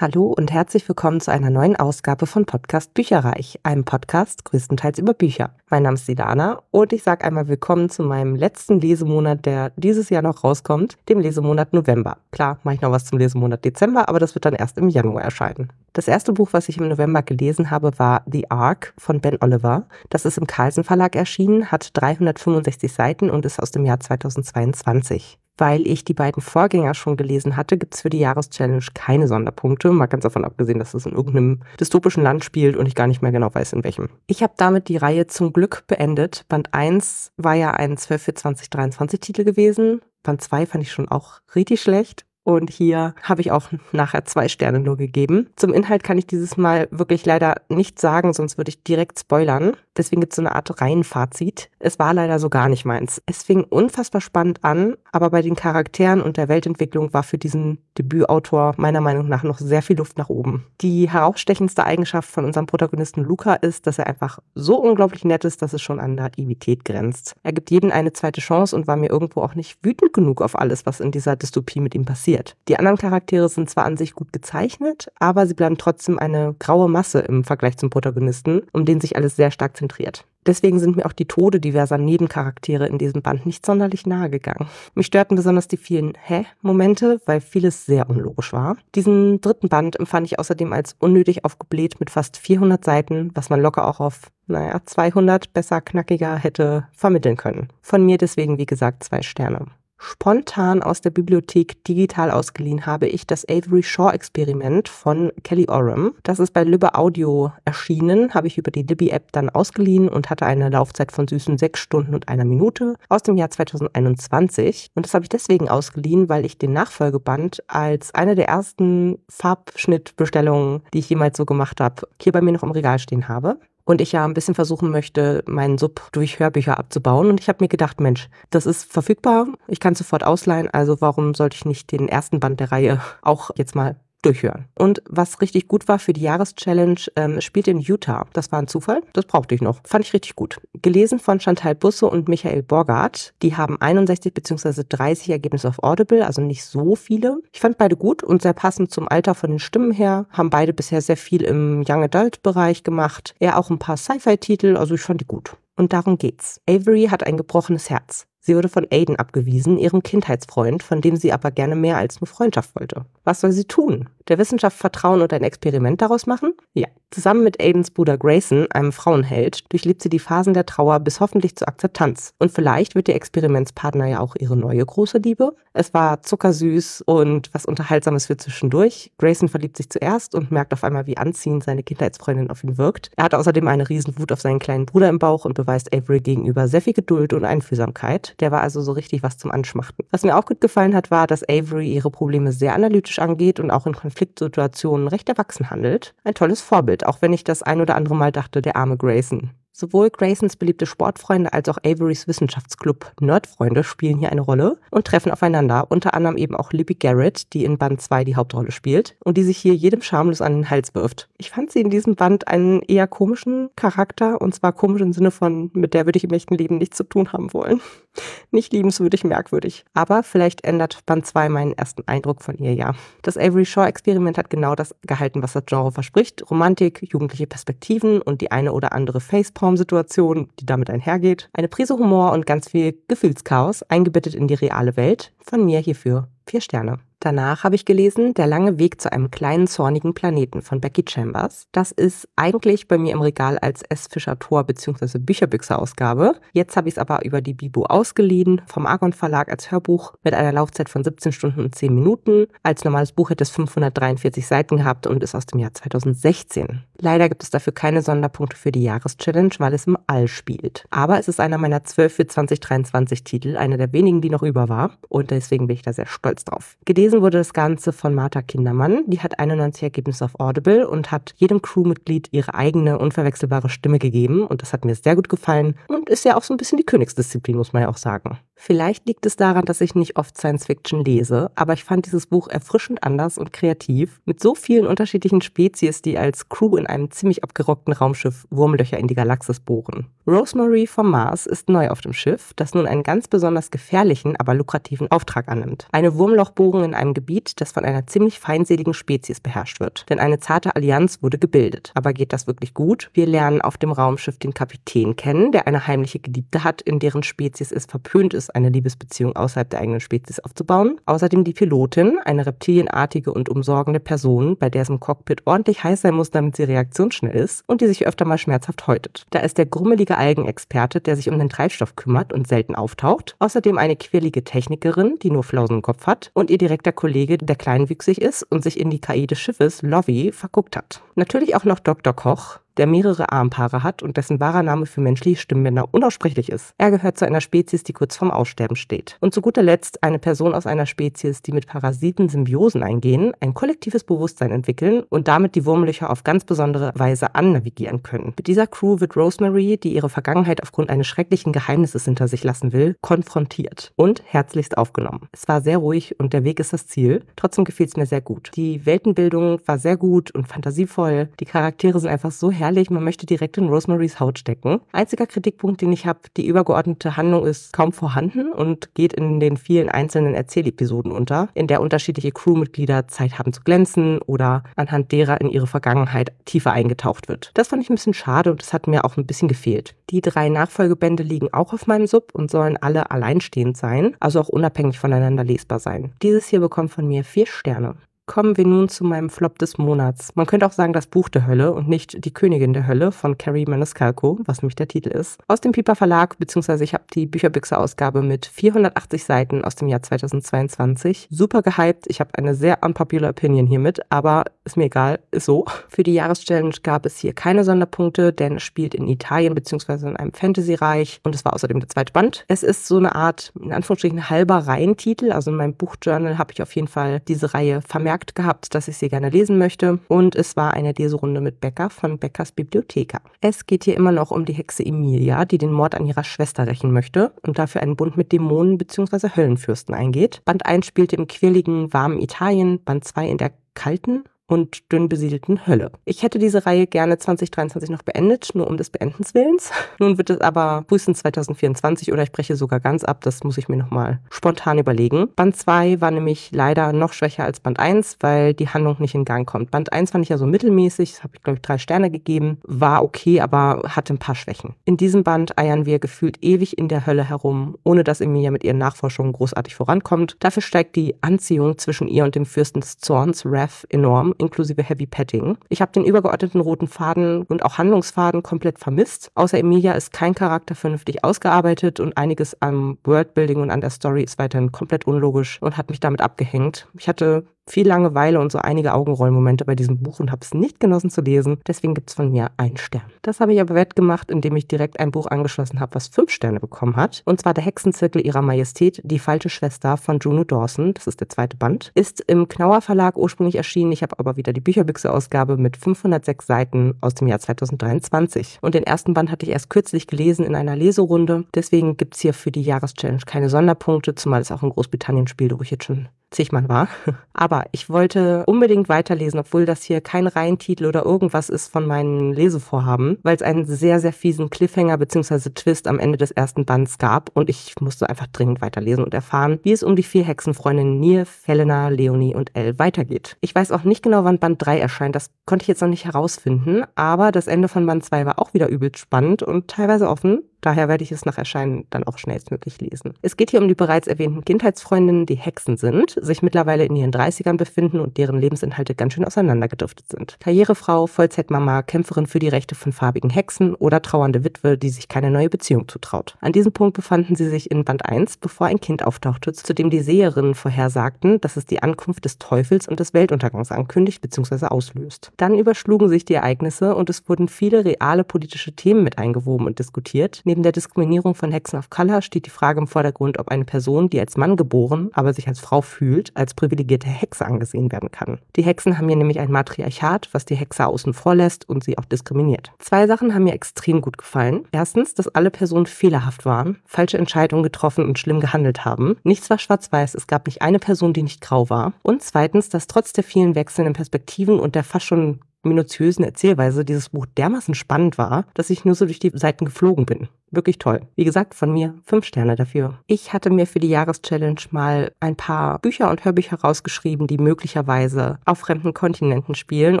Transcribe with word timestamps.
Hallo 0.00 0.26
und 0.26 0.52
herzlich 0.52 0.88
willkommen 0.88 1.20
zu 1.20 1.32
einer 1.32 1.50
neuen 1.50 1.74
Ausgabe 1.74 2.28
von 2.28 2.44
Podcast 2.44 2.94
Bücherreich, 2.94 3.58
einem 3.64 3.84
Podcast 3.84 4.44
größtenteils 4.44 5.00
über 5.00 5.12
Bücher. 5.12 5.56
Mein 5.70 5.82
Name 5.82 5.96
ist 5.96 6.06
Silana 6.06 6.62
und 6.70 6.92
ich 6.92 7.02
sage 7.02 7.24
einmal 7.24 7.48
willkommen 7.48 7.90
zu 7.90 8.04
meinem 8.04 8.36
letzten 8.36 8.80
Lesemonat, 8.80 9.44
der 9.44 9.72
dieses 9.74 10.08
Jahr 10.08 10.22
noch 10.22 10.44
rauskommt, 10.44 10.98
dem 11.08 11.18
Lesemonat 11.18 11.72
November. 11.72 12.18
Klar, 12.30 12.60
mache 12.62 12.76
ich 12.76 12.80
noch 12.80 12.92
was 12.92 13.06
zum 13.06 13.18
Lesemonat 13.18 13.64
Dezember, 13.64 14.08
aber 14.08 14.20
das 14.20 14.36
wird 14.36 14.44
dann 14.44 14.54
erst 14.54 14.78
im 14.78 14.88
Januar 14.88 15.24
erscheinen. 15.24 15.72
Das 15.94 16.06
erste 16.06 16.32
Buch, 16.32 16.50
was 16.52 16.68
ich 16.68 16.78
im 16.78 16.86
November 16.86 17.22
gelesen 17.22 17.72
habe, 17.72 17.90
war 17.96 18.22
The 18.30 18.52
Ark 18.52 18.94
von 18.98 19.20
Ben 19.20 19.38
Oliver. 19.40 19.86
Das 20.10 20.24
ist 20.24 20.38
im 20.38 20.46
Carlsen 20.46 20.84
Verlag 20.84 21.16
erschienen, 21.16 21.72
hat 21.72 21.90
365 21.94 22.92
Seiten 22.92 23.30
und 23.30 23.44
ist 23.44 23.60
aus 23.60 23.72
dem 23.72 23.84
Jahr 23.84 23.98
2022 23.98 25.40
weil 25.58 25.86
ich 25.86 26.04
die 26.04 26.14
beiden 26.14 26.42
Vorgänger 26.42 26.94
schon 26.94 27.16
gelesen 27.16 27.56
hatte, 27.56 27.76
gibt's 27.76 28.02
für 28.02 28.10
die 28.10 28.20
Jahreschallenge 28.20 28.80
keine 28.94 29.28
Sonderpunkte, 29.28 29.90
mal 29.92 30.06
ganz 30.06 30.22
davon 30.22 30.44
abgesehen, 30.44 30.78
dass 30.78 30.94
es 30.94 31.06
in 31.06 31.12
irgendeinem 31.12 31.60
dystopischen 31.78 32.22
Land 32.22 32.44
spielt 32.44 32.76
und 32.76 32.86
ich 32.86 32.94
gar 32.94 33.06
nicht 33.06 33.22
mehr 33.22 33.32
genau 33.32 33.54
weiß, 33.54 33.72
in 33.74 33.84
welchem. 33.84 34.08
Ich 34.26 34.42
habe 34.42 34.54
damit 34.56 34.88
die 34.88 34.96
Reihe 34.96 35.26
zum 35.26 35.52
Glück 35.52 35.84
beendet. 35.86 36.44
Band 36.48 36.72
1 36.72 37.32
war 37.36 37.54
ja 37.54 37.72
ein 37.72 37.96
12 37.96 38.22
für 38.22 38.34
2023 38.34 39.20
Titel 39.20 39.44
gewesen. 39.44 40.00
Band 40.22 40.42
2 40.42 40.66
fand 40.66 40.84
ich 40.84 40.92
schon 40.92 41.08
auch 41.08 41.40
richtig 41.54 41.80
schlecht. 41.80 42.24
Und 42.48 42.70
hier 42.70 43.14
habe 43.22 43.42
ich 43.42 43.50
auch 43.50 43.68
nachher 43.92 44.24
zwei 44.24 44.48
Sterne 44.48 44.80
nur 44.80 44.96
gegeben. 44.96 45.50
Zum 45.56 45.74
Inhalt 45.74 46.02
kann 46.02 46.16
ich 46.16 46.26
dieses 46.26 46.56
Mal 46.56 46.88
wirklich 46.90 47.26
leider 47.26 47.56
nicht 47.68 48.00
sagen, 48.00 48.32
sonst 48.32 48.56
würde 48.56 48.70
ich 48.70 48.82
direkt 48.82 49.18
spoilern. 49.18 49.76
Deswegen 49.98 50.22
gibt 50.22 50.32
es 50.32 50.36
so 50.36 50.40
eine 50.40 50.54
Art 50.54 50.80
Reihenfazit. 50.80 51.68
Es 51.78 51.98
war 51.98 52.14
leider 52.14 52.38
so 52.38 52.50
gar 52.50 52.68
nicht 52.68 52.84
meins. 52.84 53.22
Es 53.26 53.42
fing 53.42 53.64
unfassbar 53.64 54.20
spannend 54.20 54.64
an, 54.64 54.96
aber 55.12 55.30
bei 55.30 55.42
den 55.42 55.56
Charakteren 55.56 56.20
und 56.20 56.36
der 56.36 56.48
Weltentwicklung 56.48 57.12
war 57.14 57.22
für 57.22 57.38
diesen 57.38 57.78
Debütautor 57.96 58.74
meiner 58.76 59.00
Meinung 59.00 59.28
nach 59.28 59.42
noch 59.42 59.58
sehr 59.58 59.82
viel 59.82 59.96
Luft 59.96 60.18
nach 60.18 60.28
oben. 60.28 60.64
Die 60.80 61.08
herausstechendste 61.08 61.84
Eigenschaft 61.84 62.30
von 62.30 62.44
unserem 62.44 62.66
Protagonisten 62.66 63.24
Luca 63.24 63.54
ist, 63.54 63.86
dass 63.86 63.98
er 63.98 64.06
einfach 64.06 64.38
so 64.54 64.76
unglaublich 64.80 65.24
nett 65.24 65.44
ist, 65.44 65.62
dass 65.62 65.72
es 65.72 65.82
schon 65.82 65.98
an 65.98 66.14
Naivität 66.14 66.84
grenzt. 66.84 67.34
Er 67.42 67.52
gibt 67.52 67.70
jedem 67.70 67.90
eine 67.90 68.12
zweite 68.12 68.40
Chance 68.40 68.76
und 68.76 68.86
war 68.86 68.96
mir 68.96 69.10
irgendwo 69.10 69.40
auch 69.40 69.54
nicht 69.54 69.78
wütend 69.82 70.12
genug 70.12 70.42
auf 70.42 70.58
alles, 70.58 70.86
was 70.86 71.00
in 71.00 71.10
dieser 71.10 71.36
Dystopie 71.36 71.80
mit 71.80 71.94
ihm 71.94 72.04
passiert 72.04 72.18
passiert. 72.18 72.56
Die 72.68 72.78
anderen 72.78 72.98
Charaktere 72.98 73.48
sind 73.48 73.70
zwar 73.70 73.84
an 73.84 73.96
sich 73.96 74.14
gut 74.14 74.32
gezeichnet, 74.32 75.08
aber 75.18 75.46
sie 75.46 75.54
bleiben 75.54 75.78
trotzdem 75.78 76.18
eine 76.18 76.54
graue 76.58 76.88
Masse 76.88 77.20
im 77.20 77.44
Vergleich 77.44 77.76
zum 77.78 77.90
Protagonisten, 77.90 78.62
um 78.72 78.84
den 78.84 79.00
sich 79.00 79.16
alles 79.16 79.36
sehr 79.36 79.50
stark 79.50 79.76
zentriert. 79.76 80.24
Deswegen 80.46 80.78
sind 80.78 80.96
mir 80.96 81.06
auch 81.06 81.12
die 81.12 81.26
Tode 81.26 81.60
diverser 81.60 81.98
Nebencharaktere 81.98 82.86
in 82.86 82.98
diesem 82.98 83.22
Band 83.22 83.44
nicht 83.44 83.66
sonderlich 83.66 84.06
nahe 84.06 84.30
gegangen. 84.30 84.68
Mich 84.94 85.06
störten 85.06 85.36
besonders 85.36 85.68
die 85.68 85.76
vielen 85.76 86.14
Hä-Momente, 86.20 87.20
weil 87.26 87.40
vieles 87.40 87.86
sehr 87.86 88.08
unlogisch 88.08 88.52
war. 88.52 88.76
Diesen 88.94 89.40
dritten 89.40 89.68
Band 89.68 89.98
empfand 89.98 90.26
ich 90.26 90.38
außerdem 90.38 90.72
als 90.72 90.96
unnötig 90.98 91.44
aufgebläht 91.44 92.00
mit 92.00 92.10
fast 92.10 92.36
400 92.36 92.84
Seiten, 92.84 93.30
was 93.34 93.50
man 93.50 93.60
locker 93.60 93.86
auch 93.86 94.00
auf, 94.00 94.22
naja, 94.46 94.80
200 94.84 95.52
besser 95.52 95.80
knackiger 95.80 96.36
hätte 96.36 96.88
vermitteln 96.92 97.36
können. 97.36 97.68
Von 97.82 98.04
mir 98.04 98.18
deswegen, 98.18 98.58
wie 98.58 98.66
gesagt, 98.66 99.04
zwei 99.04 99.22
Sterne. 99.22 99.66
Spontan 99.98 100.82
aus 100.82 101.00
der 101.00 101.10
Bibliothek 101.10 101.84
digital 101.84 102.30
ausgeliehen 102.30 102.86
habe 102.86 103.08
ich 103.08 103.26
das 103.26 103.44
Avery 103.48 103.82
Shaw 103.82 104.12
Experiment 104.12 104.88
von 104.88 105.32
Kelly 105.42 105.66
Oram. 105.68 106.14
Das 106.22 106.38
ist 106.38 106.52
bei 106.52 106.62
Libby 106.62 106.88
Audio 106.92 107.52
erschienen, 107.64 108.32
habe 108.32 108.46
ich 108.46 108.58
über 108.58 108.70
die 108.70 108.84
Libby 108.84 109.10
App 109.10 109.32
dann 109.32 109.50
ausgeliehen 109.50 110.08
und 110.08 110.30
hatte 110.30 110.46
eine 110.46 110.68
Laufzeit 110.68 111.10
von 111.10 111.26
süßen 111.26 111.58
sechs 111.58 111.80
Stunden 111.80 112.14
und 112.14 112.28
einer 112.28 112.44
Minute 112.44 112.94
aus 113.08 113.24
dem 113.24 113.36
Jahr 113.36 113.50
2021. 113.50 114.90
Und 114.94 115.04
das 115.04 115.14
habe 115.14 115.24
ich 115.24 115.28
deswegen 115.28 115.68
ausgeliehen, 115.68 116.28
weil 116.28 116.44
ich 116.44 116.58
den 116.58 116.72
Nachfolgeband 116.72 117.64
als 117.66 118.14
eine 118.14 118.36
der 118.36 118.48
ersten 118.48 119.18
Farbschnittbestellungen, 119.28 120.82
die 120.94 121.00
ich 121.00 121.10
jemals 121.10 121.36
so 121.36 121.44
gemacht 121.44 121.80
habe, 121.80 122.06
hier 122.22 122.32
bei 122.32 122.40
mir 122.40 122.52
noch 122.52 122.62
im 122.62 122.70
Regal 122.70 123.00
stehen 123.00 123.28
habe 123.28 123.58
und 123.88 124.02
ich 124.02 124.12
ja 124.12 124.22
ein 124.26 124.34
bisschen 124.34 124.54
versuchen 124.54 124.90
möchte, 124.90 125.42
meinen 125.46 125.78
Sub 125.78 126.12
durch 126.12 126.38
Hörbücher 126.38 126.78
abzubauen. 126.78 127.30
Und 127.30 127.40
ich 127.40 127.48
habe 127.48 127.64
mir 127.64 127.68
gedacht, 127.68 128.00
Mensch, 128.00 128.28
das 128.50 128.66
ist 128.66 128.92
verfügbar, 128.92 129.46
ich 129.66 129.80
kann 129.80 129.94
sofort 129.94 130.24
ausleihen, 130.24 130.68
also 130.68 131.00
warum 131.00 131.32
sollte 131.32 131.56
ich 131.56 131.64
nicht 131.64 131.90
den 131.90 132.06
ersten 132.06 132.38
Band 132.38 132.60
der 132.60 132.70
Reihe 132.70 133.00
auch 133.22 133.50
jetzt 133.56 133.74
mal 133.74 133.96
durchhören. 134.22 134.66
Und 134.76 135.02
was 135.08 135.40
richtig 135.40 135.68
gut 135.68 135.88
war 135.88 135.98
für 135.98 136.12
die 136.12 136.22
Jahreschallenge, 136.22 137.00
ähm, 137.16 137.40
spielt 137.40 137.68
in 137.68 137.78
Utah. 137.78 138.26
Das 138.32 138.50
war 138.52 138.58
ein 138.58 138.68
Zufall, 138.68 139.02
das 139.12 139.26
brauchte 139.26 139.54
ich 139.54 139.60
noch. 139.60 139.80
Fand 139.84 140.04
ich 140.04 140.12
richtig 140.12 140.34
gut. 140.36 140.58
Gelesen 140.82 141.18
von 141.18 141.40
Chantal 141.40 141.74
Busse 141.74 142.06
und 142.06 142.28
Michael 142.28 142.62
Borgard. 142.62 143.34
Die 143.42 143.56
haben 143.56 143.80
61 143.80 144.34
bzw. 144.34 144.82
30 144.88 145.30
Ergebnisse 145.30 145.68
auf 145.68 145.82
Audible, 145.82 146.26
also 146.26 146.42
nicht 146.42 146.64
so 146.64 146.96
viele. 146.96 147.40
Ich 147.52 147.60
fand 147.60 147.78
beide 147.78 147.96
gut 147.96 148.22
und 148.22 148.42
sehr 148.42 148.54
passend 148.54 148.90
zum 148.90 149.08
Alter 149.08 149.34
von 149.34 149.50
den 149.50 149.58
Stimmen 149.58 149.92
her. 149.92 150.26
Haben 150.30 150.50
beide 150.50 150.72
bisher 150.72 151.00
sehr 151.00 151.16
viel 151.16 151.42
im 151.42 151.84
Young 151.88 152.02
Adult 152.02 152.42
Bereich 152.42 152.82
gemacht. 152.82 153.34
Er 153.38 153.58
auch 153.58 153.70
ein 153.70 153.78
paar 153.78 153.96
Sci-Fi-Titel, 153.96 154.76
also 154.76 154.94
ich 154.94 155.00
fand 155.00 155.20
die 155.20 155.26
gut. 155.26 155.56
Und 155.76 155.92
darum 155.92 156.18
geht's. 156.18 156.60
Avery 156.68 157.06
hat 157.08 157.24
ein 157.24 157.36
gebrochenes 157.36 157.88
Herz. 157.88 158.26
Sie 158.48 158.56
wurde 158.56 158.70
von 158.70 158.86
Aiden 158.90 159.16
abgewiesen, 159.16 159.76
ihrem 159.76 160.02
Kindheitsfreund, 160.02 160.82
von 160.82 161.02
dem 161.02 161.16
sie 161.16 161.34
aber 161.34 161.50
gerne 161.50 161.76
mehr 161.76 161.98
als 161.98 162.22
nur 162.22 162.28
Freundschaft 162.28 162.74
wollte. 162.76 163.04
Was 163.24 163.42
soll 163.42 163.52
sie 163.52 163.66
tun? 163.66 164.08
Der 164.28 164.38
Wissenschaft 164.38 164.78
vertrauen 164.78 165.20
und 165.20 165.32
ein 165.34 165.42
Experiment 165.42 166.00
daraus 166.00 166.26
machen? 166.26 166.54
Ja. 166.72 166.88
Zusammen 167.10 167.42
mit 167.42 167.60
Aidens 167.62 167.90
Bruder 167.90 168.18
Grayson, 168.18 168.66
einem 168.70 168.92
Frauenheld, 168.92 169.70
durchlebt 169.72 170.02
sie 170.02 170.10
die 170.10 170.18
Phasen 170.18 170.52
der 170.52 170.66
Trauer 170.66 171.00
bis 171.00 171.20
hoffentlich 171.20 171.56
zur 171.56 171.66
Akzeptanz. 171.68 172.34
Und 172.38 172.52
vielleicht 172.52 172.94
wird 172.94 173.08
ihr 173.08 173.14
Experimentspartner 173.14 174.06
ja 174.06 174.20
auch 174.20 174.36
ihre 174.38 174.56
neue 174.58 174.84
große 174.84 175.16
Liebe. 175.18 175.54
Es 175.72 175.94
war 175.94 176.20
zuckersüß 176.20 177.02
und 177.06 177.48
was 177.54 177.64
Unterhaltsames 177.64 178.26
für 178.26 178.36
zwischendurch. 178.36 179.12
Grayson 179.16 179.48
verliebt 179.48 179.78
sich 179.78 179.88
zuerst 179.88 180.34
und 180.34 180.50
merkt 180.50 180.74
auf 180.74 180.84
einmal, 180.84 181.06
wie 181.06 181.16
anziehend 181.16 181.64
seine 181.64 181.82
Kindheitsfreundin 181.82 182.50
auf 182.50 182.62
ihn 182.62 182.76
wirkt. 182.76 183.10
Er 183.16 183.24
hat 183.24 183.34
außerdem 183.34 183.66
eine 183.68 183.88
Riesenwut 183.88 184.30
auf 184.30 184.42
seinen 184.42 184.58
kleinen 184.58 184.84
Bruder 184.84 185.08
im 185.08 185.18
Bauch 185.18 185.46
und 185.46 185.54
beweist 185.54 185.94
Avery 185.94 186.20
gegenüber 186.20 186.68
sehr 186.68 186.82
viel 186.82 186.92
Geduld 186.92 187.32
und 187.32 187.46
Einfühlsamkeit. 187.46 188.34
Der 188.40 188.50
war 188.50 188.60
also 188.60 188.80
so 188.80 188.92
richtig 188.92 189.22
was 189.22 189.38
zum 189.38 189.50
Anschmachten. 189.50 190.06
Was 190.10 190.22
mir 190.22 190.36
auch 190.36 190.46
gut 190.46 190.60
gefallen 190.60 190.94
hat, 190.94 191.10
war, 191.10 191.26
dass 191.26 191.48
Avery 191.48 191.92
ihre 191.92 192.10
Probleme 192.10 192.52
sehr 192.52 192.74
analytisch 192.74 193.18
angeht 193.18 193.60
und 193.60 193.70
auch 193.70 193.86
in 193.86 193.94
Konfliktsituationen 193.94 195.08
recht 195.08 195.28
erwachsen 195.28 195.70
handelt. 195.70 196.14
Ein 196.24 196.34
tolles 196.34 196.60
Vorbild, 196.60 197.06
auch 197.06 197.20
wenn 197.20 197.32
ich 197.32 197.44
das 197.44 197.62
ein 197.62 197.80
oder 197.80 197.94
andere 197.96 198.14
Mal 198.16 198.32
dachte, 198.32 198.62
der 198.62 198.76
arme 198.76 198.96
Grayson. 198.96 199.50
Sowohl 199.80 200.10
Graysons 200.10 200.56
beliebte 200.56 200.86
Sportfreunde 200.86 201.52
als 201.52 201.68
auch 201.68 201.78
Averys 201.84 202.26
Wissenschaftsclub 202.26 203.12
Nerdfreunde 203.20 203.84
spielen 203.84 204.18
hier 204.18 204.32
eine 204.32 204.40
Rolle 204.40 204.80
und 204.90 205.06
treffen 205.06 205.30
aufeinander, 205.30 205.86
unter 205.88 206.14
anderem 206.14 206.36
eben 206.36 206.56
auch 206.56 206.72
Libby 206.72 206.96
Garrett, 206.96 207.52
die 207.52 207.64
in 207.64 207.78
Band 207.78 208.02
2 208.02 208.24
die 208.24 208.34
Hauptrolle 208.34 208.72
spielt 208.72 209.14
und 209.22 209.36
die 209.36 209.44
sich 209.44 209.56
hier 209.56 209.76
jedem 209.76 210.02
schamlos 210.02 210.40
an 210.40 210.52
den 210.52 210.68
Hals 210.68 210.96
wirft. 210.96 211.28
Ich 211.38 211.50
fand 211.50 211.70
sie 211.70 211.80
in 211.80 211.90
diesem 211.90 212.16
Band 212.16 212.48
einen 212.48 212.82
eher 212.82 213.06
komischen 213.06 213.70
Charakter 213.76 214.40
und 214.40 214.52
zwar 214.52 214.72
komisch 214.72 215.00
im 215.00 215.12
Sinne 215.12 215.30
von, 215.30 215.70
mit 215.74 215.94
der 215.94 216.06
würde 216.06 216.16
ich 216.16 216.24
im 216.24 216.32
echten 216.32 216.56
Leben 216.56 216.78
nichts 216.78 216.96
zu 216.96 217.04
tun 217.04 217.32
haben 217.32 217.52
wollen. 217.52 217.80
Nicht 218.50 218.72
liebenswürdig, 218.72 219.22
merkwürdig. 219.22 219.84
Aber 219.94 220.24
vielleicht 220.24 220.64
ändert 220.64 221.06
Band 221.06 221.24
2 221.24 221.48
meinen 221.50 221.72
ersten 221.74 222.02
Eindruck 222.08 222.42
von 222.42 222.58
ihr 222.58 222.74
ja. 222.74 222.94
Das 223.22 223.36
Avery 223.36 223.64
Shaw 223.64 223.86
Experiment 223.86 224.38
hat 224.38 224.50
genau 224.50 224.74
das 224.74 224.92
gehalten, 225.02 225.40
was 225.40 225.52
das 225.52 225.66
Genre 225.66 225.92
verspricht. 225.92 226.50
Romantik, 226.50 227.12
jugendliche 227.12 227.46
Perspektiven 227.46 228.20
und 228.20 228.40
die 228.40 228.50
eine 228.50 228.72
oder 228.72 228.92
andere 228.92 229.20
Facepalm 229.20 229.67
Traumsituation, 229.68 230.48
die 230.58 230.64
damit 230.64 230.88
einhergeht, 230.88 231.50
eine 231.52 231.68
Prise 231.68 231.98
Humor 231.98 232.32
und 232.32 232.46
ganz 232.46 232.70
viel 232.70 232.98
Gefühlschaos 233.06 233.82
eingebettet 233.82 234.34
in 234.34 234.48
die 234.48 234.54
reale 234.54 234.96
Welt. 234.96 235.32
Von 235.40 235.66
mir 235.66 235.80
hierfür 235.80 236.28
vier 236.46 236.62
Sterne. 236.62 237.00
Danach 237.20 237.64
habe 237.64 237.74
ich 237.74 237.84
gelesen 237.84 238.32
Der 238.34 238.46
lange 238.46 238.78
Weg 238.78 239.00
zu 239.00 239.10
einem 239.10 239.30
kleinen 239.30 239.66
zornigen 239.66 240.14
Planeten 240.14 240.62
von 240.62 240.80
Becky 240.80 241.04
Chambers. 241.08 241.66
Das 241.72 241.90
ist 241.90 242.28
eigentlich 242.36 242.86
bei 242.86 242.96
mir 242.96 243.12
im 243.12 243.20
Regal 243.20 243.58
als 243.58 243.82
S. 243.88 244.06
Fischer 244.08 244.38
Tor 244.38 244.64
bzw. 244.64 245.18
Bücherbüchse 245.18 245.76
Ausgabe. 245.76 246.34
Jetzt 246.52 246.76
habe 246.76 246.88
ich 246.88 246.94
es 246.94 246.98
aber 246.98 247.24
über 247.24 247.40
die 247.40 247.54
Bibo 247.54 247.86
ausgeliehen 247.86 248.62
vom 248.66 248.86
Argon 248.86 249.12
Verlag 249.12 249.50
als 249.50 249.72
Hörbuch 249.72 250.14
mit 250.22 250.34
einer 250.34 250.52
Laufzeit 250.52 250.88
von 250.88 251.02
17 251.02 251.32
Stunden 251.32 251.60
und 251.60 251.74
10 251.74 251.92
Minuten. 251.92 252.46
Als 252.62 252.84
normales 252.84 253.10
Buch 253.12 253.30
hätte 253.30 253.42
es 253.42 253.50
543 253.50 254.46
Seiten 254.46 254.76
gehabt 254.76 255.08
und 255.08 255.24
ist 255.24 255.34
aus 255.34 255.46
dem 255.46 255.58
Jahr 255.58 255.74
2016. 255.74 256.84
Leider 257.00 257.28
gibt 257.28 257.42
es 257.42 257.50
dafür 257.50 257.72
keine 257.72 258.02
Sonderpunkte 258.02 258.56
für 258.56 258.72
die 258.72 258.82
Jahreschallenge, 258.82 259.54
weil 259.58 259.74
es 259.74 259.86
im 259.86 259.96
All 260.06 260.28
spielt. 260.28 260.84
Aber 260.90 261.18
es 261.18 261.28
ist 261.28 261.40
einer 261.40 261.58
meiner 261.58 261.84
12 261.84 262.12
für 262.12 262.26
2023 262.26 263.24
Titel, 263.24 263.56
einer 263.56 263.76
der 263.76 263.92
wenigen, 263.92 264.20
die 264.20 264.30
noch 264.30 264.42
über 264.42 264.68
war. 264.68 264.98
Und 265.08 265.30
deswegen 265.30 265.66
bin 265.66 265.74
ich 265.74 265.82
da 265.82 265.92
sehr 265.92 266.06
stolz 266.06 266.44
drauf. 266.44 266.76
Gelesen 266.84 267.07
Gelesen 267.08 267.22
wurde 267.22 267.38
das 267.38 267.54
Ganze 267.54 267.94
von 267.94 268.14
Martha 268.14 268.42
Kindermann. 268.42 269.02
Die 269.06 269.20
hat 269.20 269.38
91 269.38 269.82
Ergebnisse 269.82 270.26
auf 270.26 270.38
Audible 270.38 270.86
und 270.86 271.10
hat 271.10 271.32
jedem 271.38 271.62
Crewmitglied 271.62 272.28
ihre 272.32 272.52
eigene 272.52 272.98
unverwechselbare 272.98 273.70
Stimme 273.70 273.98
gegeben. 273.98 274.46
Und 274.46 274.60
das 274.60 274.74
hat 274.74 274.84
mir 274.84 274.94
sehr 274.94 275.16
gut 275.16 275.30
gefallen 275.30 275.74
und 275.88 276.10
ist 276.10 276.26
ja 276.26 276.36
auch 276.36 276.42
so 276.42 276.52
ein 276.52 276.58
bisschen 276.58 276.76
die 276.76 276.84
Königsdisziplin, 276.84 277.56
muss 277.56 277.72
man 277.72 277.80
ja 277.80 277.88
auch 277.88 277.96
sagen. 277.96 278.38
Vielleicht 278.60 279.06
liegt 279.06 279.24
es 279.24 279.36
daran, 279.36 279.64
dass 279.64 279.80
ich 279.80 279.94
nicht 279.94 280.16
oft 280.16 280.36
Science 280.36 280.66
Fiction 280.66 281.04
lese, 281.04 281.52
aber 281.54 281.74
ich 281.74 281.84
fand 281.84 282.06
dieses 282.06 282.26
Buch 282.26 282.48
erfrischend 282.48 283.04
anders 283.04 283.38
und 283.38 283.52
kreativ, 283.52 284.20
mit 284.24 284.40
so 284.40 284.56
vielen 284.56 284.84
unterschiedlichen 284.84 285.42
Spezies, 285.42 286.02
die 286.02 286.18
als 286.18 286.48
Crew 286.48 286.76
in 286.76 286.88
einem 286.88 287.12
ziemlich 287.12 287.44
abgerockten 287.44 287.94
Raumschiff 287.94 288.48
Wurmlöcher 288.50 288.98
in 288.98 289.06
die 289.06 289.14
Galaxis 289.14 289.60
bohren. 289.60 290.08
Rosemary 290.26 290.88
vom 290.88 291.08
Mars 291.08 291.46
ist 291.46 291.68
neu 291.68 291.88
auf 291.88 292.00
dem 292.00 292.12
Schiff, 292.12 292.52
das 292.56 292.74
nun 292.74 292.88
einen 292.88 293.04
ganz 293.04 293.28
besonders 293.28 293.70
gefährlichen, 293.70 294.34
aber 294.36 294.54
lukrativen 294.54 295.08
Auftrag 295.10 295.46
annimmt. 295.48 295.86
Eine 295.92 296.16
Wurmlochbohrung 296.16 296.82
in 296.82 296.94
einem 296.98 297.14
Gebiet, 297.14 297.60
das 297.60 297.72
von 297.72 297.84
einer 297.84 298.06
ziemlich 298.06 298.38
feindseligen 298.38 298.94
Spezies 298.94 299.40
beherrscht 299.40 299.80
wird. 299.80 300.04
Denn 300.08 300.20
eine 300.20 300.38
zarte 300.38 300.76
Allianz 300.76 301.22
wurde 301.22 301.38
gebildet. 301.38 301.92
Aber 301.94 302.12
geht 302.12 302.32
das 302.32 302.46
wirklich 302.46 302.74
gut? 302.74 303.10
Wir 303.14 303.26
lernen 303.26 303.60
auf 303.60 303.78
dem 303.78 303.92
Raumschiff 303.92 304.38
den 304.38 304.54
Kapitän 304.54 305.16
kennen, 305.16 305.52
der 305.52 305.66
eine 305.66 305.86
heimliche 305.86 306.18
Geliebte 306.18 306.64
hat, 306.64 306.82
in 306.82 306.98
deren 306.98 307.22
Spezies 307.22 307.72
es 307.72 307.86
verpönt 307.86 308.34
ist, 308.34 308.54
eine 308.54 308.68
Liebesbeziehung 308.68 309.36
außerhalb 309.36 309.70
der 309.70 309.80
eigenen 309.80 310.00
Spezies 310.00 310.40
aufzubauen. 310.40 311.00
Außerdem 311.06 311.44
die 311.44 311.52
Pilotin, 311.52 312.18
eine 312.24 312.46
reptilienartige 312.46 313.32
und 313.32 313.48
umsorgende 313.48 314.00
Person, 314.00 314.56
bei 314.56 314.70
der 314.70 314.82
es 314.82 314.88
im 314.88 315.00
Cockpit 315.00 315.46
ordentlich 315.46 315.84
heiß 315.84 316.02
sein 316.02 316.14
muss, 316.14 316.30
damit 316.30 316.56
sie 316.56 316.64
reaktionsschnell 316.64 317.34
ist 317.34 317.62
und 317.66 317.80
die 317.80 317.86
sich 317.86 318.06
öfter 318.06 318.24
mal 318.24 318.38
schmerzhaft 318.38 318.86
häutet. 318.86 319.26
Da 319.30 319.40
ist 319.40 319.58
der 319.58 319.66
grummelige 319.66 320.18
Algenexperte, 320.18 321.00
der 321.00 321.16
sich 321.16 321.30
um 321.30 321.38
den 321.38 321.48
Treibstoff 321.48 321.96
kümmert 321.96 322.32
und 322.32 322.48
selten 322.48 322.74
auftaucht. 322.74 323.36
Außerdem 323.38 323.78
eine 323.78 323.96
quirlige 323.96 324.44
Technikerin, 324.44 325.16
die 325.22 325.30
nur 325.30 325.44
Flausen 325.44 325.76
im 325.76 325.82
Kopf 325.82 326.06
hat 326.06 326.30
und 326.34 326.50
ihr 326.50 326.58
direkter 326.88 326.92
Kollege, 326.92 327.38
der 327.38 327.56
kleinwüchsig 327.56 328.20
ist 328.20 328.42
und 328.42 328.62
sich 328.62 328.78
in 328.80 328.90
die 328.90 329.00
KI 329.00 329.26
des 329.26 329.38
Schiffes, 329.38 329.82
Lovey, 329.82 330.32
verguckt 330.32 330.76
hat. 330.76 331.02
Natürlich 331.14 331.54
auch 331.54 331.64
noch 331.64 331.80
Dr. 331.80 332.14
Koch, 332.14 332.58
der 332.78 332.86
mehrere 332.86 333.32
Armpaare 333.32 333.82
hat 333.82 334.02
und 334.02 334.16
dessen 334.16 334.40
wahrer 334.40 334.62
Name 334.62 334.86
für 334.86 335.00
menschliche 335.00 335.40
Stimmbänder 335.40 335.88
unaussprechlich 335.92 336.50
ist. 336.50 336.74
Er 336.78 336.90
gehört 336.90 337.18
zu 337.18 337.26
einer 337.26 337.40
Spezies, 337.40 337.82
die 337.82 337.92
kurz 337.92 338.16
vorm 338.16 338.30
Aussterben 338.30 338.76
steht. 338.76 339.16
Und 339.20 339.34
zu 339.34 339.42
guter 339.42 339.62
Letzt 339.62 340.02
eine 340.02 340.18
Person 340.18 340.54
aus 340.54 340.66
einer 340.66 340.86
Spezies, 340.86 341.42
die 341.42 341.52
mit 341.52 341.66
Parasiten 341.66 342.28
Symbiosen 342.28 342.82
eingehen, 342.82 343.32
ein 343.40 343.54
kollektives 343.54 344.04
Bewusstsein 344.04 344.50
entwickeln 344.50 345.02
und 345.08 345.28
damit 345.28 345.54
die 345.54 345.64
Wurmlöcher 345.66 346.10
auf 346.10 346.24
ganz 346.24 346.44
besondere 346.44 346.92
Weise 346.94 347.34
annavigieren 347.34 348.02
können. 348.02 348.34
Mit 348.36 348.46
dieser 348.46 348.66
Crew 348.66 349.00
wird 349.00 349.16
Rosemary, 349.16 349.76
die 349.76 349.94
ihre 349.94 350.08
Vergangenheit 350.08 350.62
aufgrund 350.62 350.90
eines 350.90 351.06
schrecklichen 351.06 351.52
Geheimnisses 351.52 352.04
hinter 352.04 352.28
sich 352.28 352.44
lassen 352.44 352.72
will, 352.72 352.96
konfrontiert 353.02 353.92
und 353.96 354.22
herzlichst 354.24 354.78
aufgenommen. 354.78 355.28
Es 355.32 355.48
war 355.48 355.60
sehr 355.60 355.78
ruhig 355.78 356.18
und 356.18 356.32
der 356.32 356.44
Weg 356.44 356.60
ist 356.60 356.72
das 356.72 356.86
Ziel. 356.86 357.24
Trotzdem 357.36 357.64
gefiel 357.64 357.86
es 357.86 357.96
mir 357.96 358.06
sehr 358.06 358.20
gut. 358.20 358.50
Die 358.54 358.86
Weltenbildung 358.86 359.60
war 359.66 359.78
sehr 359.78 359.96
gut 359.96 360.30
und 360.30 360.46
fantasievoll. 360.46 361.28
Die 361.40 361.44
Charaktere 361.44 361.98
sind 361.98 362.10
einfach 362.10 362.30
so 362.30 362.50
herrlich 362.50 362.67
herrlich, 362.68 362.90
man 362.90 363.02
möchte 363.02 363.24
direkt 363.24 363.56
in 363.56 363.68
Rosemarys 363.68 364.20
Haut 364.20 364.38
stecken. 364.38 364.82
Einziger 364.92 365.26
Kritikpunkt, 365.26 365.80
den 365.80 365.90
ich 365.90 366.04
habe, 366.04 366.20
die 366.36 366.46
übergeordnete 366.46 367.16
Handlung 367.16 367.46
ist 367.46 367.72
kaum 367.72 367.92
vorhanden 367.92 368.52
und 368.52 368.94
geht 368.94 369.14
in 369.14 369.40
den 369.40 369.56
vielen 369.56 369.88
einzelnen 369.88 370.34
Erzählepisoden 370.34 371.10
unter, 371.10 371.48
in 371.54 371.66
der 371.66 371.80
unterschiedliche 371.80 372.30
Crewmitglieder 372.30 373.08
Zeit 373.08 373.38
haben 373.38 373.54
zu 373.54 373.62
glänzen 373.62 374.18
oder 374.26 374.64
anhand 374.76 375.12
derer 375.12 375.40
in 375.40 375.48
ihre 375.48 375.66
Vergangenheit 375.66 376.32
tiefer 376.44 376.72
eingetaucht 376.72 377.28
wird. 377.28 377.52
Das 377.54 377.68
fand 377.68 377.82
ich 377.82 377.88
ein 377.88 377.94
bisschen 377.94 378.12
schade 378.12 378.50
und 378.50 378.60
das 378.60 378.74
hat 378.74 378.86
mir 378.86 379.06
auch 379.06 379.16
ein 379.16 379.26
bisschen 379.26 379.48
gefehlt. 379.48 379.94
Die 380.10 380.20
drei 380.20 380.50
Nachfolgebände 380.50 381.22
liegen 381.22 381.52
auch 381.54 381.72
auf 381.72 381.86
meinem 381.86 382.06
Sub 382.06 382.34
und 382.34 382.50
sollen 382.50 382.76
alle 382.76 383.10
alleinstehend 383.10 383.78
sein, 383.78 384.14
also 384.20 384.40
auch 384.40 384.48
unabhängig 384.48 384.98
voneinander 384.98 385.42
lesbar 385.42 385.78
sein. 385.78 386.12
Dieses 386.22 386.48
hier 386.48 386.60
bekommt 386.60 386.90
von 386.90 387.08
mir 387.08 387.24
vier 387.24 387.46
Sterne 387.46 387.96
kommen 388.28 388.56
wir 388.56 388.66
nun 388.66 388.88
zu 388.88 389.02
meinem 389.02 389.30
Flop 389.30 389.58
des 389.58 389.78
Monats. 389.78 390.36
Man 390.36 390.46
könnte 390.46 390.66
auch 390.66 390.72
sagen 390.72 390.92
das 390.92 391.06
Buch 391.06 391.28
der 391.28 391.46
Hölle 391.46 391.72
und 391.72 391.88
nicht 391.88 392.24
die 392.24 392.32
Königin 392.32 392.74
der 392.74 392.86
Hölle 392.86 393.10
von 393.10 393.38
Carrie 393.38 393.64
Maniscalco, 393.66 394.38
was 394.44 394.62
nämlich 394.62 394.76
der 394.76 394.86
Titel 394.86 395.08
ist. 395.08 395.40
Aus 395.48 395.60
dem 395.60 395.72
Piper 395.72 395.96
Verlag, 395.96 396.38
beziehungsweise 396.38 396.84
ich 396.84 396.94
habe 396.94 397.04
die 397.14 397.26
Bücherbüchse-Ausgabe 397.26 398.22
mit 398.22 398.46
480 398.46 399.24
Seiten 399.24 399.64
aus 399.64 399.74
dem 399.74 399.88
Jahr 399.88 400.02
2022. 400.02 401.26
Super 401.30 401.62
gehypt. 401.62 402.04
Ich 402.08 402.20
habe 402.20 402.30
eine 402.34 402.54
sehr 402.54 402.78
unpopular 402.82 403.30
Opinion 403.30 403.66
hiermit, 403.66 404.00
aber 404.10 404.44
ist 404.64 404.76
mir 404.76 404.84
egal, 404.84 405.20
ist 405.30 405.46
so. 405.46 405.64
Für 405.88 406.02
die 406.02 406.12
Jahreschallenge 406.12 406.74
gab 406.82 407.06
es 407.06 407.16
hier 407.16 407.32
keine 407.32 407.64
Sonderpunkte, 407.64 408.34
denn 408.34 408.56
es 408.56 408.62
spielt 408.62 408.94
in 408.94 409.08
Italien 409.08 409.54
beziehungsweise 409.54 410.06
in 410.06 410.16
einem 410.16 410.34
Fantasy-Reich 410.34 411.20
und 411.24 411.34
es 411.34 411.46
war 411.46 411.54
außerdem 411.54 411.80
der 411.80 411.88
zweite 411.88 412.12
Band. 412.12 412.44
Es 412.48 412.62
ist 412.62 412.86
so 412.86 412.98
eine 412.98 413.14
Art, 413.14 413.52
in 413.58 413.72
Anführungsstrichen, 413.72 414.28
halber 414.28 414.58
Reihentitel. 414.58 415.32
Also 415.32 415.50
in 415.50 415.56
meinem 415.56 415.74
Buchjournal 415.74 416.36
habe 416.36 416.52
ich 416.52 416.60
auf 416.60 416.74
jeden 416.76 416.88
Fall 416.88 417.20
diese 417.26 417.54
Reihe 417.54 417.80
vermerkt 417.80 418.17
gesagt 418.18 418.34
gehabt, 418.34 418.74
dass 418.74 418.88
ich 418.88 418.96
sie 418.96 419.08
gerne 419.08 419.30
lesen 419.30 419.58
möchte. 419.58 419.98
Und 420.08 420.34
es 420.34 420.56
war 420.56 420.74
eine 420.74 420.92
Leserunde 420.92 421.40
mit 421.40 421.60
Becker 421.60 421.90
von 421.90 422.18
Beckers 422.18 422.52
Bibliotheka. 422.52 423.20
Es 423.40 423.66
geht 423.66 423.84
hier 423.84 423.96
immer 423.96 424.12
noch 424.12 424.30
um 424.30 424.44
die 424.44 424.52
Hexe 424.52 424.84
Emilia, 424.84 425.44
die 425.44 425.58
den 425.58 425.72
Mord 425.72 425.94
an 425.94 426.06
ihrer 426.06 426.24
Schwester 426.24 426.66
rächen 426.66 426.92
möchte 426.92 427.32
und 427.42 427.58
dafür 427.58 427.82
einen 427.82 427.96
Bund 427.96 428.16
mit 428.16 428.32
Dämonen 428.32 428.78
bzw. 428.78 429.30
Höllenfürsten 429.36 429.94
eingeht. 429.94 430.42
Band 430.44 430.66
1 430.66 430.86
spielte 430.86 431.16
im 431.16 431.26
quirligen, 431.26 431.92
warmen 431.92 432.20
Italien, 432.20 432.82
Band 432.84 433.04
2 433.04 433.28
in 433.28 433.38
der 433.38 433.52
kalten 433.74 434.24
und 434.48 434.90
dünn 434.90 435.08
besiedelten 435.08 435.66
Hölle. 435.66 435.92
Ich 436.04 436.22
hätte 436.22 436.38
diese 436.38 436.66
Reihe 436.66 436.86
gerne 436.86 437.18
2023 437.18 437.90
noch 437.90 438.02
beendet, 438.02 438.50
nur 438.54 438.66
um 438.66 438.76
des 438.76 438.90
Beendens 438.90 439.34
Willens. 439.34 439.70
Nun 440.00 440.18
wird 440.18 440.30
es 440.30 440.40
aber 440.40 440.84
frühestens 440.88 441.20
2024 441.20 442.12
oder 442.12 442.22
ich 442.22 442.32
breche 442.32 442.56
sogar 442.56 442.80
ganz 442.80 443.04
ab, 443.04 443.20
das 443.20 443.44
muss 443.44 443.58
ich 443.58 443.68
mir 443.68 443.76
nochmal 443.76 444.20
spontan 444.30 444.78
überlegen. 444.78 445.28
Band 445.36 445.56
2 445.56 446.00
war 446.00 446.10
nämlich 446.10 446.50
leider 446.52 446.92
noch 446.92 447.12
schwächer 447.12 447.44
als 447.44 447.60
Band 447.60 447.78
1, 447.78 448.16
weil 448.20 448.54
die 448.54 448.68
Handlung 448.68 448.96
nicht 448.98 449.14
in 449.14 449.26
Gang 449.26 449.46
kommt. 449.46 449.70
Band 449.70 449.92
1 449.92 450.10
fand 450.10 450.24
ich 450.24 450.30
ja 450.30 450.38
so 450.38 450.46
mittelmäßig, 450.46 451.12
das 451.12 451.22
habe 451.22 451.34
ich 451.36 451.42
glaube 451.42 451.56
ich 451.56 451.62
drei 451.62 451.76
Sterne 451.76 452.10
gegeben, 452.10 452.58
war 452.64 453.04
okay, 453.04 453.40
aber 453.40 453.82
hatte 453.84 454.14
ein 454.14 454.18
paar 454.18 454.34
Schwächen. 454.34 454.74
In 454.86 454.96
diesem 454.96 455.24
Band 455.24 455.58
eiern 455.58 455.84
wir 455.84 455.98
gefühlt 455.98 456.42
ewig 456.42 456.78
in 456.78 456.88
der 456.88 457.06
Hölle 457.06 457.28
herum, 457.28 457.76
ohne 457.84 458.02
dass 458.02 458.22
Emilia 458.22 458.50
mit 458.50 458.64
ihren 458.64 458.78
Nachforschungen 458.78 459.32
großartig 459.32 459.74
vorankommt. 459.74 460.36
Dafür 460.40 460.62
steigt 460.62 460.96
die 460.96 461.14
Anziehung 461.20 461.76
zwischen 461.76 462.08
ihr 462.08 462.24
und 462.24 462.34
dem 462.34 462.46
Fürsten 462.46 462.80
des 462.80 462.96
Zorns, 462.96 463.44
Rev, 463.44 463.86
enorm 463.90 464.34
inklusive 464.38 464.82
Heavy 464.82 465.06
Petting. 465.06 465.58
Ich 465.68 465.80
habe 465.80 465.92
den 465.92 466.04
übergeordneten 466.04 466.60
roten 466.60 466.88
Faden 466.88 467.42
und 467.42 467.64
auch 467.64 467.78
Handlungsfaden 467.78 468.42
komplett 468.42 468.78
vermisst. 468.78 469.30
Außer 469.34 469.58
Emilia 469.58 469.92
ist 469.92 470.12
kein 470.12 470.34
Charakter 470.34 470.74
vernünftig 470.74 471.24
ausgearbeitet 471.24 472.00
und 472.00 472.16
einiges 472.16 472.60
am 472.60 472.98
Worldbuilding 473.04 473.60
und 473.60 473.70
an 473.70 473.80
der 473.80 473.90
Story 473.90 474.22
ist 474.22 474.38
weiterhin 474.38 474.72
komplett 474.72 475.06
unlogisch 475.06 475.60
und 475.60 475.76
hat 475.76 475.90
mich 475.90 476.00
damit 476.00 476.20
abgehängt. 476.20 476.88
Ich 476.98 477.08
hatte 477.08 477.46
viel 477.70 477.86
Langeweile 477.86 478.40
und 478.40 478.52
so 478.52 478.58
einige 478.58 478.94
Augenrollmomente 478.94 479.64
bei 479.64 479.74
diesem 479.74 480.02
Buch 480.02 480.20
und 480.20 480.30
habe 480.30 480.40
es 480.42 480.54
nicht 480.54 480.80
genossen 480.80 481.10
zu 481.10 481.20
lesen. 481.20 481.58
Deswegen 481.66 481.94
gibt 481.94 482.10
es 482.10 482.16
von 482.16 482.30
mir 482.30 482.50
einen 482.56 482.76
Stern. 482.76 483.02
Das 483.22 483.40
habe 483.40 483.52
ich 483.52 483.60
aber 483.60 483.74
wettgemacht, 483.74 484.30
indem 484.30 484.56
ich 484.56 484.66
direkt 484.66 485.00
ein 485.00 485.10
Buch 485.10 485.26
angeschlossen 485.26 485.80
habe, 485.80 485.94
was 485.94 486.08
fünf 486.08 486.30
Sterne 486.30 486.60
bekommen 486.60 486.96
hat. 486.96 487.22
Und 487.24 487.40
zwar 487.40 487.54
der 487.54 487.64
Hexenzirkel 487.64 488.24
ihrer 488.24 488.42
Majestät, 488.42 489.00
die 489.04 489.18
falsche 489.18 489.48
Schwester 489.48 489.96
von 489.96 490.18
Juno 490.18 490.44
Dawson. 490.44 490.94
Das 490.94 491.06
ist 491.06 491.20
der 491.20 491.28
zweite 491.28 491.56
Band. 491.56 491.92
Ist 491.94 492.20
im 492.26 492.48
Knauer 492.48 492.80
Verlag 492.80 493.16
ursprünglich 493.16 493.56
erschienen. 493.56 493.92
Ich 493.92 494.02
habe 494.02 494.18
aber 494.18 494.36
wieder 494.36 494.52
die 494.52 494.60
Bücherbüchse-Ausgabe 494.60 495.56
mit 495.56 495.76
506 495.76 496.46
Seiten 496.46 496.94
aus 497.00 497.14
dem 497.14 497.28
Jahr 497.28 497.38
2023. 497.38 498.58
Und 498.62 498.74
den 498.74 498.84
ersten 498.84 499.14
Band 499.14 499.30
hatte 499.30 499.46
ich 499.46 499.52
erst 499.52 499.70
kürzlich 499.70 500.06
gelesen 500.06 500.44
in 500.44 500.54
einer 500.54 500.76
Leserunde. 500.76 501.44
Deswegen 501.54 501.96
gibt 501.96 502.14
es 502.14 502.20
hier 502.20 502.34
für 502.34 502.50
die 502.50 502.62
Jahreschallenge 502.62 503.18
keine 503.26 503.48
Sonderpunkte, 503.48 504.14
zumal 504.14 504.40
es 504.40 504.50
auch 504.50 504.62
in 504.62 504.70
Großbritannien 504.70 505.26
spielt, 505.26 505.56
wo 505.56 505.62
ich 505.62 505.70
jetzt 505.70 505.84
schon 505.84 506.08
zigmal 506.30 506.68
war. 506.68 506.88
Aber 507.32 507.64
ich 507.72 507.88
wollte 507.88 508.44
unbedingt 508.46 508.88
weiterlesen, 508.88 509.40
obwohl 509.40 509.64
das 509.64 509.82
hier 509.82 510.00
kein 510.00 510.26
Reihentitel 510.26 510.86
oder 510.86 511.04
irgendwas 511.04 511.48
ist 511.48 511.72
von 511.72 511.86
meinen 511.86 512.32
Lesevorhaben, 512.32 513.18
weil 513.22 513.36
es 513.36 513.42
einen 513.42 513.64
sehr, 513.64 514.00
sehr 514.00 514.12
fiesen 514.12 514.50
Cliffhanger 514.50 514.98
bzw. 514.98 515.50
Twist 515.50 515.86
am 515.86 515.98
Ende 515.98 516.18
des 516.18 516.30
ersten 516.30 516.64
Bands 516.64 516.98
gab 516.98 517.30
und 517.34 517.48
ich 517.48 517.74
musste 517.80 518.08
einfach 518.08 518.26
dringend 518.26 518.60
weiterlesen 518.60 519.04
und 519.04 519.14
erfahren, 519.14 519.60
wie 519.62 519.72
es 519.72 519.82
um 519.82 519.96
die 519.96 520.02
vier 520.02 520.24
Hexenfreundinnen 520.24 520.98
Nirv, 520.98 521.42
Helena, 521.44 521.88
Leonie 521.88 522.34
und 522.34 522.50
Elle 522.54 522.78
weitergeht. 522.78 523.36
Ich 523.40 523.54
weiß 523.54 523.72
auch 523.72 523.84
nicht 523.84 524.02
genau, 524.02 524.24
wann 524.24 524.38
Band 524.38 524.64
3 524.64 524.80
erscheint, 524.80 525.14
das 525.14 525.30
konnte 525.46 525.62
ich 525.62 525.68
jetzt 525.68 525.80
noch 525.80 525.88
nicht 525.88 526.04
herausfinden, 526.04 526.84
aber 526.94 527.32
das 527.32 527.46
Ende 527.46 527.68
von 527.68 527.86
Band 527.86 528.04
2 528.04 528.26
war 528.26 528.38
auch 528.38 528.52
wieder 528.54 528.68
übelst 528.68 528.98
spannend 528.98 529.42
und 529.42 529.68
teilweise 529.68 530.08
offen. 530.08 530.42
Daher 530.60 530.88
werde 530.88 531.04
ich 531.04 531.12
es 531.12 531.24
nach 531.24 531.38
Erscheinen 531.38 531.86
dann 531.90 532.02
auch 532.02 532.18
schnellstmöglich 532.18 532.80
lesen. 532.80 533.14
Es 533.22 533.36
geht 533.36 533.50
hier 533.50 533.60
um 533.60 533.68
die 533.68 533.76
bereits 533.76 534.08
erwähnten 534.08 534.44
Kindheitsfreundinnen, 534.44 535.24
die 535.24 535.36
Hexen 535.36 535.76
sind, 535.76 536.17
sich 536.24 536.42
mittlerweile 536.42 536.84
in 536.84 536.96
ihren 536.96 537.12
30ern 537.12 537.56
befinden 537.56 538.00
und 538.00 538.16
deren 538.16 538.40
Lebensinhalte 538.40 538.94
ganz 538.94 539.14
schön 539.14 539.24
auseinandergedriftet 539.24 540.08
sind. 540.08 540.36
Karrierefrau, 540.40 541.06
Vollzeitmama, 541.06 541.82
Kämpferin 541.82 542.26
für 542.26 542.38
die 542.38 542.48
Rechte 542.48 542.74
von 542.74 542.92
farbigen 542.92 543.30
Hexen 543.30 543.74
oder 543.74 544.02
trauernde 544.02 544.44
Witwe, 544.44 544.76
die 544.76 544.90
sich 544.90 545.08
keine 545.08 545.30
neue 545.30 545.48
Beziehung 545.48 545.88
zutraut. 545.88 546.36
An 546.40 546.52
diesem 546.52 546.72
Punkt 546.72 546.94
befanden 546.94 547.36
sie 547.36 547.48
sich 547.48 547.70
in 547.70 547.84
Band 547.84 548.04
1, 548.06 548.38
bevor 548.38 548.66
ein 548.66 548.80
Kind 548.80 549.04
auftauchte, 549.04 549.52
zu 549.52 549.74
dem 549.74 549.90
die 549.90 550.00
Seherinnen 550.00 550.54
vorhersagten, 550.54 551.40
dass 551.40 551.56
es 551.56 551.66
die 551.66 551.82
Ankunft 551.82 552.24
des 552.24 552.38
Teufels 552.38 552.88
und 552.88 553.00
des 553.00 553.14
Weltuntergangs 553.14 553.70
ankündigt 553.70 554.20
bzw. 554.20 554.66
auslöst. 554.66 555.30
Dann 555.36 555.58
überschlugen 555.58 556.08
sich 556.08 556.24
die 556.24 556.34
Ereignisse 556.34 556.94
und 556.94 557.10
es 557.10 557.28
wurden 557.28 557.48
viele 557.48 557.84
reale 557.84 558.24
politische 558.24 558.72
Themen 558.72 559.04
mit 559.04 559.18
eingewoben 559.18 559.66
und 559.66 559.78
diskutiert, 559.78 560.42
Neben 560.48 560.62
der 560.62 560.72
Diskriminierung 560.72 561.34
von 561.34 561.52
Hexen 561.52 561.78
of 561.78 561.90
Color 561.90 562.22
steht 562.22 562.46
die 562.46 562.50
Frage 562.50 562.80
im 562.80 562.86
Vordergrund, 562.86 563.38
ob 563.38 563.48
eine 563.48 563.66
Person, 563.66 564.08
die 564.08 564.18
als 564.18 564.38
Mann 564.38 564.56
geboren, 564.56 565.10
aber 565.12 565.34
sich 565.34 565.46
als 565.46 565.60
Frau 565.60 565.82
fühlt, 565.82 566.07
als 566.34 566.54
privilegierte 566.54 567.08
Hexe 567.08 567.44
angesehen 567.44 567.92
werden 567.92 568.10
kann. 568.10 568.38
Die 568.56 568.62
Hexen 568.62 568.98
haben 568.98 569.08
hier 569.08 569.16
nämlich 569.16 569.40
ein 569.40 569.50
Matriarchat, 569.50 570.28
was 570.32 570.44
die 570.44 570.54
Hexe 570.54 570.86
außen 570.86 571.14
vor 571.14 571.34
lässt 571.34 571.68
und 571.68 571.84
sie 571.84 571.98
auch 571.98 572.04
diskriminiert. 572.04 572.72
Zwei 572.78 573.06
Sachen 573.06 573.34
haben 573.34 573.44
mir 573.44 573.54
extrem 573.54 574.00
gut 574.00 574.18
gefallen. 574.18 574.64
Erstens, 574.72 575.14
dass 575.14 575.28
alle 575.28 575.50
Personen 575.50 575.86
fehlerhaft 575.86 576.44
waren, 576.44 576.78
falsche 576.84 577.18
Entscheidungen 577.18 577.62
getroffen 577.62 578.04
und 578.04 578.18
schlimm 578.18 578.40
gehandelt 578.40 578.84
haben. 578.84 579.16
Nichts 579.22 579.50
war 579.50 579.58
schwarz-weiß, 579.58 580.14
es 580.14 580.26
gab 580.26 580.46
nicht 580.46 580.62
eine 580.62 580.78
Person, 580.78 581.12
die 581.12 581.22
nicht 581.22 581.40
grau 581.40 581.68
war. 581.70 581.92
Und 582.02 582.22
zweitens, 582.22 582.68
dass 582.68 582.86
trotz 582.86 583.12
der 583.12 583.24
vielen 583.24 583.54
wechselnden 583.54 583.94
Perspektiven 583.94 584.58
und 584.58 584.74
der 584.74 584.84
fast 584.84 585.06
schon 585.06 585.40
minutiösen 585.62 586.24
Erzählweise 586.24 586.84
dieses 586.84 587.10
Buch 587.10 587.26
dermaßen 587.36 587.74
spannend 587.74 588.18
war, 588.18 588.46
dass 588.54 588.70
ich 588.70 588.84
nur 588.84 588.94
so 588.94 589.04
durch 589.04 589.18
die 589.18 589.32
Seiten 589.34 589.64
geflogen 589.64 590.06
bin. 590.06 590.28
Wirklich 590.50 590.78
toll. 590.78 591.02
Wie 591.14 591.24
gesagt, 591.24 591.54
von 591.54 591.72
mir 591.72 591.94
fünf 592.04 592.24
Sterne 592.24 592.56
dafür. 592.56 592.98
Ich 593.06 593.32
hatte 593.32 593.50
mir 593.50 593.66
für 593.66 593.80
die 593.80 593.88
Jahreschallenge 593.88 594.60
mal 594.70 595.12
ein 595.20 595.36
paar 595.36 595.78
Bücher 595.78 596.10
und 596.10 596.24
Hörbücher 596.24 596.60
rausgeschrieben, 596.60 597.26
die 597.26 597.36
möglicherweise 597.36 598.38
auf 598.46 598.58
fremden 598.60 598.94
Kontinenten 598.94 599.54
spielen 599.54 600.00